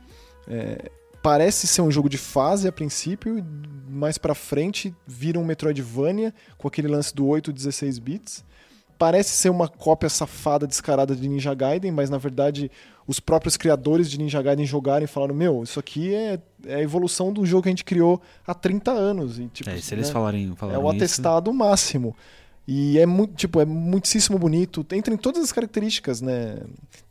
é, 0.47 0.89
parece 1.21 1.67
ser 1.67 1.83
um 1.83 1.91
jogo 1.91 2.09
de 2.09 2.17
fase 2.17 2.67
a 2.67 2.71
princípio, 2.71 3.45
mais 3.87 4.17
pra 4.17 4.33
frente 4.33 4.91
vira 5.05 5.37
um 5.37 5.45
Metroidvania 5.45 6.33
com 6.57 6.67
aquele 6.67 6.87
lance 6.87 7.13
do 7.13 7.27
8 7.27 7.53
16 7.53 7.99
bits. 7.99 8.43
Parece 8.97 9.31
ser 9.31 9.49
uma 9.49 9.67
cópia 9.67 10.09
safada, 10.09 10.65
descarada 10.65 11.15
de 11.15 11.27
Ninja 11.27 11.53
Gaiden, 11.53 11.91
mas 11.91 12.09
na 12.09 12.17
verdade 12.17 12.71
os 13.07 13.19
próprios 13.19 13.55
criadores 13.57 14.09
de 14.09 14.17
Ninja 14.17 14.41
Gaiden 14.41 14.65
jogaram 14.65 15.03
e 15.03 15.07
falaram: 15.07 15.35
Meu, 15.35 15.63
isso 15.63 15.79
aqui 15.79 16.13
é, 16.13 16.39
é 16.65 16.75
a 16.75 16.81
evolução 16.81 17.31
do 17.31 17.45
jogo 17.45 17.63
que 17.63 17.69
a 17.69 17.71
gente 17.71 17.83
criou 17.83 18.21
há 18.47 18.53
30 18.53 18.91
anos. 18.91 19.37
E, 19.39 19.47
tipo, 19.47 19.69
É, 19.69 19.77
se 19.77 19.93
eles 19.93 20.07
né? 20.07 20.13
falarem, 20.13 20.51
É 20.51 20.55
falarem 20.55 20.81
o 20.81 20.87
isso, 20.87 20.95
atestado 20.95 21.53
máximo. 21.53 22.15
E 22.67 22.97
é 22.97 23.05
muito, 23.05 23.35
tipo, 23.35 23.59
é 23.61 23.65
muitíssimo 23.65 24.39
bonito. 24.39 24.85
Entra 24.91 25.13
em 25.13 25.17
todas 25.17 25.43
as 25.43 25.51
características, 25.51 26.19
né? 26.19 26.57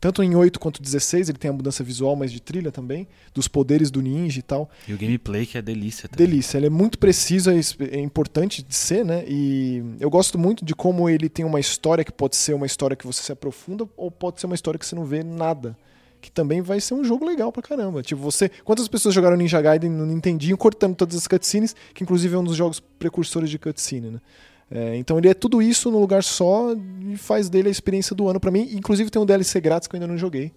Tanto 0.01 0.21
em 0.21 0.35
8 0.35 0.59
quanto 0.59 0.81
16, 0.81 1.29
ele 1.29 1.37
tem 1.37 1.49
a 1.49 1.53
mudança 1.53 1.81
visual, 1.81 2.15
mas 2.15 2.31
de 2.31 2.41
trilha 2.41 2.71
também, 2.71 3.07
dos 3.33 3.47
poderes 3.47 3.89
do 3.89 4.01
ninja 4.01 4.39
e 4.39 4.41
tal. 4.41 4.69
E 4.85 4.93
o 4.93 4.97
gameplay 4.97 5.45
que 5.45 5.57
é 5.57 5.61
delícia 5.61 6.09
também. 6.09 6.27
Delícia, 6.27 6.57
ele 6.57 6.67
é 6.67 6.69
muito 6.69 6.99
preciso, 6.99 7.49
é 7.49 7.55
é 7.91 7.99
importante 7.99 8.61
de 8.61 8.75
ser, 8.75 9.05
né? 9.05 9.23
E 9.27 9.81
eu 9.99 10.09
gosto 10.09 10.37
muito 10.37 10.65
de 10.65 10.75
como 10.75 11.09
ele 11.09 11.29
tem 11.29 11.45
uma 11.45 11.59
história 11.59 12.03
que 12.03 12.11
pode 12.11 12.35
ser 12.35 12.53
uma 12.53 12.65
história 12.65 12.95
que 12.95 13.07
você 13.07 13.23
se 13.23 13.31
aprofunda 13.31 13.87
ou 13.95 14.11
pode 14.11 14.39
ser 14.39 14.47
uma 14.47 14.55
história 14.55 14.77
que 14.77 14.85
você 14.85 14.95
não 14.95 15.05
vê 15.05 15.23
nada. 15.23 15.77
Que 16.21 16.31
também 16.31 16.61
vai 16.61 16.81
ser 16.81 16.95
um 16.95 17.03
jogo 17.03 17.25
legal 17.25 17.51
pra 17.51 17.61
caramba. 17.61 18.01
Tipo, 18.01 18.21
você. 18.21 18.49
Quantas 18.63 18.87
pessoas 18.87 19.13
jogaram 19.13 19.37
Ninja 19.37 19.61
Gaiden 19.61 19.91
no 19.91 20.05
Nintendinho 20.05 20.57
cortando 20.57 20.95
todas 20.95 21.15
as 21.15 21.27
cutscenes, 21.27 21.75
que 21.93 22.03
inclusive 22.03 22.33
é 22.35 22.37
um 22.37 22.43
dos 22.43 22.55
jogos 22.55 22.79
precursores 22.79 23.49
de 23.49 23.59
cutscene, 23.59 24.09
né? 24.09 24.21
É, 24.69 24.95
então 24.95 25.17
ele 25.17 25.29
é 25.29 25.33
tudo 25.33 25.61
isso 25.61 25.91
num 25.91 25.99
lugar 25.99 26.23
só 26.23 26.73
e 27.07 27.15
faz 27.17 27.49
dele 27.49 27.67
a 27.67 27.71
experiência 27.71 28.15
do 28.15 28.27
ano 28.27 28.39
pra 28.39 28.51
mim. 28.51 28.69
Inclusive 28.73 29.09
tem 29.09 29.21
um 29.21 29.25
DLC 29.25 29.61
grátis 29.61 29.87
que 29.87 29.95
eu 29.95 29.97
ainda 29.97 30.07
não 30.07 30.17
joguei. 30.17 30.51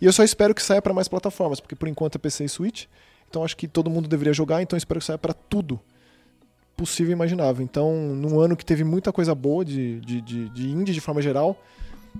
E 0.00 0.06
eu 0.06 0.12
só 0.12 0.24
espero 0.24 0.54
que 0.54 0.62
saia 0.62 0.80
pra 0.80 0.94
mais 0.94 1.08
plataformas, 1.08 1.60
porque 1.60 1.76
por 1.76 1.88
enquanto 1.88 2.16
é 2.16 2.18
PC 2.18 2.44
e 2.44 2.48
Switch. 2.48 2.86
Então 3.28 3.44
acho 3.44 3.56
que 3.56 3.68
todo 3.68 3.90
mundo 3.90 4.08
deveria 4.08 4.32
jogar, 4.32 4.62
então 4.62 4.76
espero 4.76 4.98
que 4.98 5.06
saia 5.06 5.18
pra 5.18 5.32
tudo 5.32 5.78
possível 6.76 7.10
e 7.10 7.12
imaginável. 7.12 7.62
Então, 7.62 7.94
num 8.14 8.40
ano 8.40 8.56
que 8.56 8.64
teve 8.64 8.82
muita 8.82 9.12
coisa 9.12 9.34
boa 9.34 9.64
de, 9.64 10.00
de, 10.00 10.20
de, 10.22 10.48
de 10.48 10.70
indie 10.70 10.94
de 10.94 11.00
forma 11.00 11.20
geral, 11.20 11.62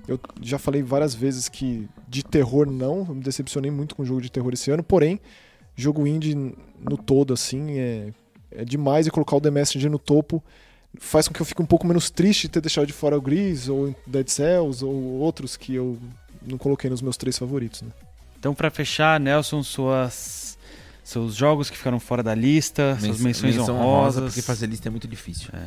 eu 0.06 0.20
já 0.42 0.58
falei 0.58 0.82
várias 0.82 1.14
vezes 1.14 1.48
que 1.48 1.88
de 2.06 2.22
terror 2.22 2.70
não, 2.70 3.06
eu 3.08 3.14
me 3.14 3.22
decepcionei 3.22 3.70
muito 3.70 3.96
com 3.96 4.02
o 4.02 4.04
jogo 4.04 4.20
de 4.20 4.30
terror 4.30 4.52
esse 4.52 4.70
ano, 4.70 4.82
porém, 4.82 5.18
jogo 5.74 6.06
indie 6.06 6.34
no 6.34 6.96
todo, 6.96 7.32
assim, 7.32 7.78
é, 7.78 8.12
é 8.50 8.64
demais. 8.64 9.06
E 9.06 9.10
colocar 9.10 9.36
o 9.36 9.40
The 9.40 9.50
Messenger 9.50 9.90
no 9.90 9.98
topo 9.98 10.42
faz 10.98 11.28
com 11.28 11.34
que 11.34 11.40
eu 11.40 11.46
fique 11.46 11.62
um 11.62 11.66
pouco 11.66 11.86
menos 11.86 12.10
triste 12.10 12.42
de 12.42 12.48
ter 12.50 12.60
deixado 12.60 12.86
de 12.86 12.92
fora 12.92 13.16
o 13.16 13.20
Gris, 13.20 13.68
ou 13.68 13.94
Dead 14.06 14.28
Cells, 14.28 14.84
ou 14.84 14.92
outros 15.20 15.56
que 15.56 15.74
eu 15.74 15.98
não 16.46 16.58
coloquei 16.58 16.90
nos 16.90 17.02
meus 17.02 17.16
três 17.16 17.38
favoritos, 17.38 17.82
né? 17.82 17.88
Então, 18.38 18.54
para 18.54 18.70
fechar, 18.70 19.20
Nelson, 19.20 19.62
suas 19.62 20.58
seus 21.04 21.34
jogos 21.34 21.68
que 21.68 21.76
ficaram 21.76 21.98
fora 21.98 22.22
da 22.22 22.34
lista, 22.34 22.96
Men 23.00 23.10
suas 23.12 23.20
menções 23.20 23.56
menção 23.56 23.74
honrosas. 23.76 23.92
honrosa, 24.16 24.22
porque 24.22 24.42
fazer 24.42 24.66
lista 24.66 24.88
é 24.88 24.90
muito 24.90 25.08
difícil. 25.08 25.48
É, 25.52 25.66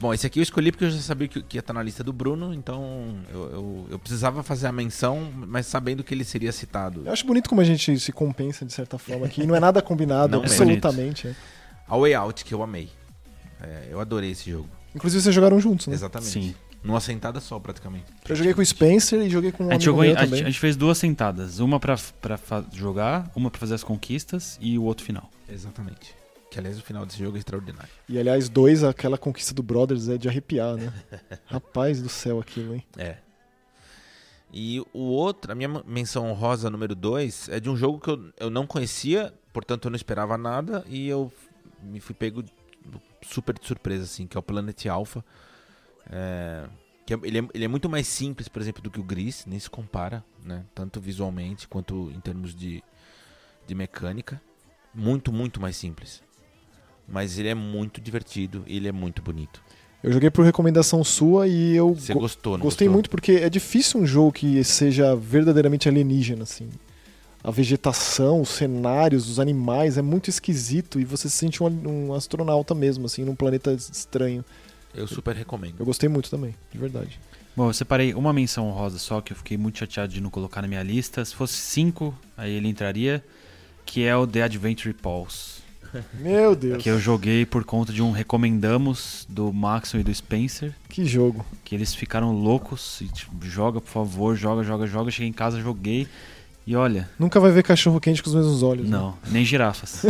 Bom, 0.00 0.12
esse 0.12 0.26
aqui 0.26 0.40
eu 0.40 0.42
escolhi 0.42 0.72
porque 0.72 0.84
eu 0.84 0.90
já 0.90 0.98
sabia 1.00 1.28
que, 1.28 1.40
que 1.42 1.56
ia 1.56 1.60
estar 1.60 1.72
na 1.72 1.82
lista 1.82 2.02
do 2.02 2.12
Bruno, 2.12 2.52
então 2.52 3.16
eu, 3.32 3.40
eu, 3.52 3.86
eu 3.90 3.98
precisava 4.00 4.42
fazer 4.42 4.66
a 4.66 4.72
menção, 4.72 5.30
mas 5.32 5.66
sabendo 5.66 6.02
que 6.02 6.12
ele 6.12 6.24
seria 6.24 6.50
citado. 6.50 7.02
Eu 7.06 7.12
acho 7.12 7.24
bonito 7.24 7.48
como 7.48 7.60
a 7.60 7.64
gente 7.64 7.98
se 8.00 8.10
compensa 8.10 8.64
de 8.64 8.72
certa 8.72 8.98
forma 8.98 9.26
aqui. 9.26 9.46
Não 9.46 9.54
é 9.54 9.60
nada 9.60 9.80
combinado, 9.80 10.36
Não 10.38 10.42
é 10.42 10.46
absolutamente. 10.46 11.28
é. 11.28 11.34
A 11.86 11.96
Way 11.96 12.14
Out, 12.14 12.44
que 12.44 12.52
eu 12.52 12.62
amei. 12.64 12.88
É, 13.62 13.88
eu 13.90 14.00
adorei 14.00 14.30
esse 14.32 14.50
jogo. 14.50 14.68
Inclusive, 14.94 15.22
vocês 15.22 15.34
jogaram 15.34 15.60
juntos, 15.60 15.86
né? 15.86 15.94
Exatamente. 15.94 16.30
Sim. 16.30 16.54
Numa 16.82 17.00
sentada 17.00 17.40
só, 17.40 17.60
praticamente. 17.60 18.06
Eu 18.28 18.34
joguei 18.34 18.52
com 18.52 18.60
o 18.60 18.66
Spencer 18.66 19.20
e 19.20 19.30
joguei 19.30 19.52
com 19.52 19.64
um 19.64 19.70
A 19.70 19.74
gente, 19.74 19.84
jogou 19.84 20.02
a, 20.02 20.06
gente, 20.06 20.18
também. 20.18 20.42
a 20.42 20.44
gente 20.46 20.58
fez 20.58 20.76
duas 20.76 20.98
sentadas. 20.98 21.60
Uma 21.60 21.78
pra, 21.78 21.96
pra 22.20 22.64
jogar, 22.72 23.30
uma 23.36 23.50
pra 23.50 23.60
fazer 23.60 23.74
as 23.74 23.84
conquistas 23.84 24.58
e 24.60 24.76
o 24.76 24.82
outro 24.82 25.04
final. 25.06 25.30
Exatamente. 25.48 26.12
Que 26.50 26.58
aliás 26.58 26.76
o 26.78 26.82
final 26.82 27.06
desse 27.06 27.20
jogo 27.20 27.36
é 27.36 27.38
extraordinário. 27.38 27.88
E 28.08 28.18
aliás, 28.18 28.48
dois, 28.48 28.82
aquela 28.82 29.16
conquista 29.16 29.54
do 29.54 29.62
Brothers 29.62 30.08
é 30.08 30.18
de 30.18 30.28
arrepiar, 30.28 30.74
né? 30.74 30.92
Rapaz 31.46 32.02
do 32.02 32.08
céu 32.08 32.40
aquilo, 32.40 32.74
hein? 32.74 32.84
É. 32.98 33.16
E 34.52 34.80
o 34.92 34.98
outro, 35.04 35.50
a 35.50 35.54
minha 35.54 35.68
menção 35.86 36.28
honrosa 36.30 36.68
número 36.68 36.94
2 36.94 37.48
é 37.48 37.60
de 37.60 37.70
um 37.70 37.76
jogo 37.76 37.98
que 37.98 38.10
eu, 38.10 38.32
eu 38.38 38.50
não 38.50 38.66
conhecia, 38.66 39.32
portanto 39.52 39.86
eu 39.86 39.90
não 39.90 39.96
esperava 39.96 40.36
nada 40.36 40.84
e 40.88 41.08
eu 41.08 41.32
me 41.82 42.00
fui 42.00 42.14
pego 42.14 42.44
super 43.22 43.58
de 43.58 43.66
surpresa, 43.66 44.04
assim, 44.04 44.26
que 44.26 44.36
é 44.36 44.40
o 44.40 44.42
Planet 44.42 44.86
Alpha. 44.86 45.24
É, 46.10 46.66
que 47.06 47.14
é- 47.14 47.18
ele, 47.22 47.38
é, 47.38 47.48
ele 47.54 47.64
é 47.64 47.68
muito 47.68 47.88
mais 47.88 48.06
simples, 48.06 48.48
por 48.48 48.60
exemplo, 48.62 48.82
do 48.82 48.90
que 48.90 49.00
o 49.00 49.04
Gris, 49.04 49.44
nem 49.46 49.58
se 49.58 49.68
compara, 49.70 50.24
né? 50.44 50.64
Tanto 50.74 51.00
visualmente 51.00 51.66
quanto 51.68 52.10
em 52.14 52.20
termos 52.20 52.54
de, 52.54 52.82
de 53.66 53.74
mecânica. 53.74 54.40
Muito, 54.94 55.32
muito 55.32 55.60
mais 55.60 55.76
simples. 55.76 56.22
Mas 57.08 57.38
ele 57.38 57.48
é 57.48 57.54
muito 57.54 58.00
divertido 58.00 58.62
e 58.66 58.76
ele 58.76 58.88
é 58.88 58.92
muito 58.92 59.22
bonito. 59.22 59.62
Eu 60.02 60.12
joguei 60.12 60.30
por 60.30 60.44
recomendação 60.44 61.02
sua 61.04 61.46
e 61.46 61.74
eu 61.76 61.94
Você 61.94 62.12
go- 62.12 62.20
gostou, 62.20 62.52
não 62.58 62.64
gostei 62.64 62.86
gostou? 62.86 62.92
muito 62.94 63.10
porque 63.10 63.32
é 63.32 63.48
difícil 63.48 64.00
um 64.00 64.06
jogo 64.06 64.32
que 64.32 64.62
seja 64.64 65.14
verdadeiramente 65.14 65.88
alienígena, 65.88 66.42
assim. 66.42 66.68
A 67.44 67.50
vegetação, 67.50 68.40
os 68.40 68.50
cenários, 68.50 69.28
os 69.28 69.40
animais, 69.40 69.98
é 69.98 70.02
muito 70.02 70.30
esquisito 70.30 71.00
e 71.00 71.04
você 71.04 71.28
se 71.28 71.36
sente 71.36 71.62
um, 71.62 72.08
um 72.08 72.14
astronauta 72.14 72.74
mesmo, 72.74 73.06
assim, 73.06 73.24
num 73.24 73.34
planeta 73.34 73.72
estranho. 73.72 74.44
Eu 74.94 75.08
super 75.08 75.34
recomendo. 75.34 75.74
Eu 75.78 75.86
gostei 75.86 76.08
muito 76.08 76.30
também, 76.30 76.54
de 76.70 76.78
verdade. 76.78 77.18
Bom, 77.56 77.68
eu 77.68 77.72
separei 77.74 78.14
uma 78.14 78.32
menção 78.32 78.68
honrosa 78.68 78.98
só, 78.98 79.20
que 79.20 79.32
eu 79.32 79.36
fiquei 79.36 79.56
muito 79.58 79.78
chateado 79.78 80.12
de 80.12 80.20
não 80.20 80.30
colocar 80.30 80.62
na 80.62 80.68
minha 80.68 80.82
lista. 80.82 81.24
Se 81.24 81.34
fosse 81.34 81.54
cinco, 81.54 82.14
aí 82.36 82.52
ele 82.52 82.68
entraria, 82.68 83.22
que 83.84 84.04
é 84.04 84.16
o 84.16 84.26
The 84.26 84.42
Adventure 84.42 84.94
Pulse. 84.94 85.62
Meu 86.14 86.54
Deus, 86.54 86.82
Que 86.82 86.88
eu 86.88 86.98
joguei 86.98 87.44
por 87.44 87.64
conta 87.64 87.92
de 87.92 88.00
um 88.00 88.10
recomendamos 88.10 89.26
do 89.28 89.52
Maxon 89.52 89.98
e 89.98 90.02
do 90.02 90.14
Spencer. 90.14 90.74
que 90.88 91.04
jogo. 91.04 91.44
Que 91.64 91.74
eles 91.74 91.94
ficaram 91.94 92.32
loucos 92.32 93.00
e 93.00 93.08
tipo, 93.08 93.34
joga, 93.44 93.80
por 93.80 93.90
favor, 93.90 94.34
joga, 94.36 94.62
joga, 94.62 94.86
joga. 94.86 95.10
Cheguei 95.10 95.28
em 95.28 95.32
casa, 95.32 95.60
joguei. 95.60 96.06
E 96.66 96.76
olha, 96.76 97.08
Nunca 97.18 97.40
vai 97.40 97.50
ver 97.50 97.62
cachorro 97.62 98.00
quente 98.00 98.22
com 98.22 98.28
os 98.28 98.34
mesmos 98.34 98.62
olhos. 98.62 98.88
né? 98.88 98.96
não, 98.96 99.14
nem 99.30 99.44
girafas. 99.44 100.04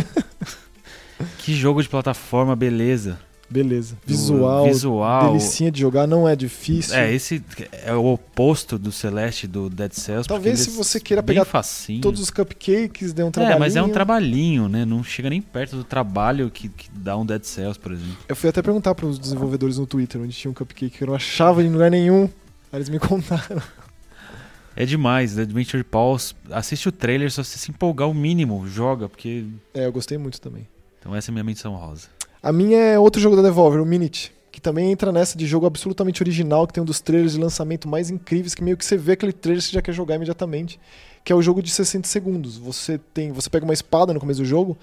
que 1.39 1.55
jogo 1.55 1.83
de 1.83 1.89
plataforma, 1.89 2.55
beleza. 2.57 3.19
Beleza. 3.49 3.99
Visual, 4.07 4.65
visual. 4.65 5.29
delicinha 5.29 5.71
de 5.71 5.79
jogar, 5.79 6.07
não 6.07 6.27
é 6.27 6.35
difícil. 6.35 6.95
É, 6.97 7.13
esse 7.13 7.45
é 7.85 7.93
o 7.95 8.07
oposto 8.15 8.79
do 8.79 8.91
Celeste 8.91 9.47
do 9.47 9.69
Dead 9.69 9.93
Cells. 9.93 10.27
Talvez 10.27 10.61
se 10.61 10.69
eles- 10.71 10.77
você 10.79 10.99
queira 10.99 11.23
pegar 11.23 11.45
facinho. 11.45 12.01
Todos 12.01 12.19
os 12.23 12.31
cupcakes, 12.31 13.13
deu 13.13 13.27
um 13.27 13.29
É, 13.29 13.33
trabalhinho. 13.33 13.61
mas 13.61 13.77
é 13.77 13.83
um 13.83 13.91
trabalhinho, 13.91 14.69
né? 14.71 14.87
Não 14.87 15.05
chega 15.05 15.29
nem 15.29 15.43
perto 15.43 15.77
do 15.77 15.85
trabalho 15.85 16.51
que, 16.51 16.71
que 16.71 16.89
dá 16.95 17.15
um 17.15 17.27
Dead 17.27 17.43
Cells, 17.45 17.79
por 17.79 17.93
exemplo. 17.93 18.17
Eu 18.27 18.35
fui 18.35 18.49
até 18.49 18.63
perguntar 18.63 18.95
para 18.95 19.05
os 19.05 19.19
desenvolvedores 19.19 19.77
no 19.77 19.87
Twitter 19.87 20.19
onde 20.23 20.33
tinha 20.35 20.51
um 20.51 20.55
cupcake 20.55 20.97
que 20.97 21.05
eu 21.05 21.09
não 21.09 21.15
achava 21.15 21.63
em 21.63 21.69
lugar 21.71 21.91
nenhum. 21.91 22.23
Aí 22.73 22.79
eles 22.79 22.89
me 22.89 22.99
contaram. 23.01 23.61
É 24.75 24.85
demais, 24.85 25.35
The 25.35 25.43
Adventure 25.43 25.85
Pulse. 25.85 26.35
Assiste 26.51 26.89
o 26.89 26.93
trailer, 26.93 27.31
se 27.31 27.37
você 27.37 27.59
se 27.59 27.71
empolgar 27.71 28.09
o 28.09 28.15
mínimo, 28.15 28.67
joga, 28.67 29.09
porque. 29.09 29.45
É, 29.75 29.87
eu 29.87 29.93
gostei 29.93 30.19
muito 30.19 30.41
também. 30.41 30.67
Então 30.99 31.15
essa 31.15 31.31
é 31.31 31.33
a 31.33 31.35
minha 31.35 31.45
menção 31.45 31.75
rosa. 31.75 32.09
A 32.43 32.53
minha 32.53 32.79
é 32.79 32.99
outro 32.99 33.21
jogo 33.21 33.37
da 33.37 33.43
Devolver, 33.43 33.81
o 33.81 33.87
Minute. 33.87 34.33
Que 34.51 34.61
também 34.61 34.93
entra 34.93 35.11
nessa 35.11 35.37
de 35.39 35.47
jogo 35.47 35.65
absolutamente 35.65 36.23
original, 36.23 36.67
que 36.67 36.75
tem 36.75 36.83
um 36.83 36.87
dos 36.87 37.01
trailers 37.01 37.33
de 37.33 37.41
lançamento 37.41 37.89
mais 37.89 38.11
incríveis, 38.11 38.55
que 38.55 38.63
meio 38.63 38.77
que 38.77 38.85
você 38.85 38.97
vê 38.97 39.13
aquele 39.13 39.33
trailer 39.33 39.61
e 39.61 39.63
você 39.63 39.73
já 39.73 39.81
quer 39.81 39.93
jogar 39.93 40.17
imediatamente. 40.17 40.79
Que 41.25 41.33
é 41.33 41.37
o 41.37 41.41
jogo 41.41 41.63
de 41.63 41.71
60 41.71 42.07
segundos. 42.07 42.59
Você 42.59 42.99
tem. 42.99 43.33
Você 43.33 43.49
pega 43.49 43.65
uma 43.65 43.73
espada 43.73 44.13
no 44.13 44.21
começo 44.21 44.41
do 44.41 44.47
jogo. 44.47 44.77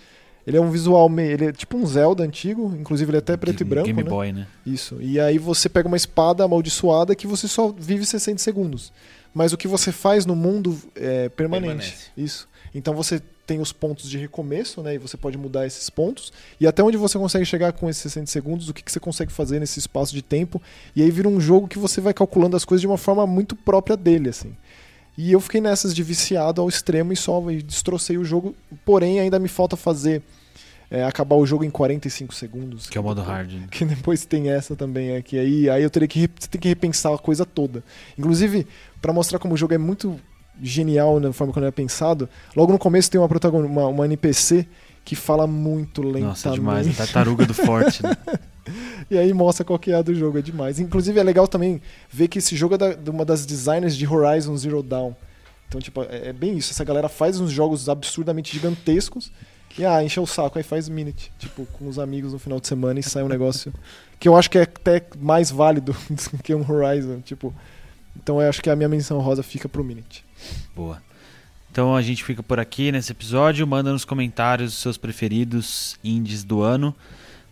Ele 0.47 0.58
é 0.58 0.62
um 0.62 0.71
visual 0.71 1.08
meio. 1.08 1.32
Ele 1.32 1.45
é 1.45 1.52
tipo 1.52 1.78
um 1.78 1.86
Zelda 1.86 2.23
antigo, 2.23 2.75
inclusive 2.80 3.12
ele 3.12 3.17
é 3.17 3.19
até 3.19 3.38
preto 3.38 3.62
e 3.62 3.63
branco. 3.63 3.86
Game 3.86 4.04
né? 4.04 4.10
Boy, 4.10 4.32
né? 4.32 4.47
Isso. 4.65 4.97
E 4.99 5.19
aí 5.19 5.38
você 5.38 5.69
pega 5.69 5.88
uma 5.88 5.97
espada 5.97 6.43
amaldiçoada 6.43 7.13
que 7.13 7.28
você 7.28 7.47
só 7.47 7.71
vive 7.71 8.06
60 8.06 8.39
segundos. 8.39 8.91
Mas 9.34 9.54
o 9.54 9.58
que 9.58 9.68
você 9.68 9.92
faz 9.92 10.26
no 10.26 10.36
mundo 10.36 10.78
é 10.96 11.30
permanente. 11.30 11.70
Permanece. 11.70 12.12
Isso. 12.18 12.48
Então 12.74 12.94
você 12.94 13.22
tem 13.46 13.60
os 13.60 13.72
pontos 13.72 14.08
de 14.08 14.18
recomeço, 14.18 14.82
né? 14.84 14.94
E 14.94 14.98
você 15.00 15.18
pode 15.18 15.38
mudar 15.38 15.65
esses 15.65 15.89
pontos. 15.89 16.32
E 16.60 16.68
até 16.68 16.84
onde 16.84 16.98
você 16.98 17.18
consegue 17.18 17.46
chegar 17.46 17.74
com 17.74 17.89
esses 17.89 18.04
60 18.04 18.28
segundos, 18.28 18.70
o 18.70 18.74
que, 18.74 18.84
que 18.84 18.92
você 18.92 19.00
consegue 19.00 19.32
fazer 19.32 19.60
nesse 19.60 19.80
espaço 19.80 20.13
de 20.13 20.22
tempo. 20.22 20.62
E 20.96 21.02
aí 21.02 21.10
vira 21.10 21.28
um 21.28 21.42
jogo 21.42 21.68
que 21.68 21.80
você 21.80 22.00
vai 22.00 22.13
calculando 22.13 22.56
as 22.56 22.63
coisas 22.63 22.82
de 22.82 22.88
uma 22.88 22.98
forma 22.98 23.26
muito 23.26 23.56
própria 23.56 23.98
dele, 23.98 24.30
assim. 24.30 24.56
E 25.18 25.32
eu 25.32 25.39
fiquei 25.39 25.60
nessas 25.60 25.96
de 25.96 26.04
viciado 26.04 26.62
ao 26.62 26.70
extremo 26.70 27.12
e 27.12 27.15
só 27.15 27.50
e 27.50 27.62
destrocei 27.63 28.18
o 28.18 28.24
jogo. 28.24 28.56
Porém, 28.86 29.20
ainda 29.20 29.39
me 29.39 29.48
falta 29.48 29.76
fazer. 29.76 30.22
É, 30.91 31.04
acabar 31.04 31.36
o 31.36 31.45
jogo 31.45 31.63
em 31.63 31.69
45 31.69 32.34
segundos. 32.34 32.89
Que 32.89 32.97
é 32.97 33.02
o 33.02 33.04
modo 33.04 33.21
hard. 33.21 33.52
né? 33.54 33.67
Que 33.69 33.86
depois 33.86 34.25
tem 34.25 34.49
essa 34.49 34.75
também, 34.75 35.12
é 35.12 35.21
que 35.21 35.38
aí, 35.38 35.69
aí 35.69 35.84
eu 35.84 35.89
teria 35.89 36.08
que, 36.08 36.30
você 36.39 36.47
tem 36.47 36.60
que 36.60 36.67
repensar 36.67 37.13
a 37.13 37.17
coisa 37.17 37.45
toda. 37.45 37.84
Inclusive, 38.17 38.65
pra 39.02 39.13
mostrar 39.13 39.38
como 39.39 39.54
o 39.54 39.58
jogo 39.58 39.73
é 39.73 39.78
muito 39.78 40.19
genial 40.62 41.19
na 41.19 41.32
forma 41.32 41.54
como 41.54 41.63
ele 41.63 41.69
é 41.69 41.71
pensado, 41.71 42.28
logo 42.56 42.71
no 42.73 42.80
começo 42.80 43.10
tem 43.10 43.19
uma, 43.19 43.30
protagon- 43.30 43.65
uma, 43.65 43.88
uma 43.88 44.06
NPC 44.06 44.67
que 45.06 45.15
fala 45.15 45.47
muito 45.47 46.02
lentamente. 46.02 46.25
Nossa, 46.25 46.52
demais. 46.52 46.88
A 46.89 46.93
tartaruga 47.06 47.45
do 47.45 47.54
Forte. 47.54 48.04
Né? 48.04 48.12
E 49.10 49.17
aí 49.17 49.34
mostra 49.34 49.65
qual 49.65 49.80
que 49.80 49.89
é 49.91 49.95
a 49.95 50.02
do 50.04 50.13
jogo, 50.13 50.38
é 50.38 50.41
demais. 50.43 50.80
Inclusive 50.80 51.19
é 51.19 51.23
legal 51.23 51.47
também 51.47 51.82
ver 52.12 52.28
que 52.28 52.38
esse 52.38 52.56
jogo 52.56 52.75
é 52.75 52.78
da- 52.78 52.93
de 52.93 53.10
uma 53.10 53.25
das 53.25 53.43
designers 53.43 53.97
de 53.97 54.06
Horizon 54.08 54.56
Zero 54.56 54.84
Dawn. 54.84 55.13
Então, 55.67 55.82
tipo, 55.82 56.04
é, 56.04 56.28
é 56.30 56.34
bem 56.34 56.56
isso. 56.56 56.71
Essa 56.71 56.84
galera 56.84 57.10
faz 57.10 57.39
uns 57.39 57.49
jogos 57.49 57.89
absurdamente 57.89 58.54
gigantescos 58.54 59.32
e, 59.78 59.86
ah, 59.86 60.04
encheu 60.04 60.24
o 60.24 60.28
saco, 60.28 60.58
aí 60.58 60.64
faz 60.64 60.90
Minute, 60.90 61.32
tipo, 61.40 61.66
com 61.68 61.88
os 61.88 62.00
amigos 62.00 62.34
no 62.34 62.40
final 62.40 62.60
de 62.60 62.68
semana 62.68 63.00
e 63.00 63.04
sai 63.04 63.24
um 63.24 63.28
negócio 63.28 63.74
que 64.20 64.28
eu 64.28 64.36
acho 64.36 64.50
que 64.50 64.58
é 64.58 64.64
até 64.64 65.02
mais 65.18 65.50
válido 65.50 65.96
do 66.10 66.44
que 66.44 66.54
um 66.54 66.70
Horizon, 66.70 67.22
tipo... 67.22 67.54
Então 68.22 68.42
eu 68.42 68.50
acho 68.50 68.62
que 68.62 68.70
a 68.70 68.76
minha 68.76 68.90
menção 68.90 69.20
rosa 69.20 69.42
fica 69.42 69.70
pro 69.70 69.84
Minute. 69.84 70.26
Boa. 70.76 71.02
Então 71.72 71.96
a 71.96 72.02
gente 72.02 72.24
fica 72.24 72.44
por 72.44 72.60
aqui 72.60 72.92
nesse 72.92 73.12
episódio. 73.12 73.66
Manda 73.66 73.94
nos 73.94 74.04
comentários 74.04 74.74
os 74.74 74.80
seus 74.80 74.98
preferidos 74.98 75.98
indies 76.04 76.44
do 76.44 76.62
ano. 76.62 76.94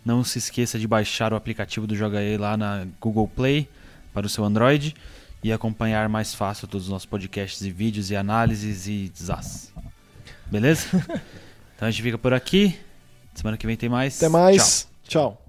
Não 0.04 0.22
se 0.22 0.38
esqueça 0.38 0.78
de 0.78 0.86
baixar 0.86 1.32
o 1.32 1.36
aplicativo 1.36 1.86
do 1.86 1.96
Joga 1.96 2.22
E 2.22 2.36
lá 2.36 2.56
na 2.56 2.86
Google 3.00 3.28
Play 3.28 3.68
para 4.12 4.26
o 4.26 4.28
seu 4.28 4.44
Android 4.44 4.94
e 5.42 5.52
acompanhar 5.52 6.08
mais 6.08 6.34
fácil 6.34 6.66
todos 6.66 6.86
os 6.86 6.92
nossos 6.92 7.06
podcasts 7.06 7.62
e 7.62 7.70
vídeos 7.70 8.10
e 8.10 8.16
análises 8.16 8.86
e 8.86 9.10
zaz. 9.16 9.72
Beleza? 10.50 10.88
então 11.78 11.86
a 11.86 11.90
gente 11.92 12.02
fica 12.02 12.18
por 12.18 12.34
aqui. 12.34 12.76
Semana 13.32 13.56
que 13.56 13.64
vem 13.64 13.76
tem 13.76 13.88
mais. 13.88 14.16
Até 14.16 14.28
mais. 14.28 14.88
Tchau. 15.06 15.40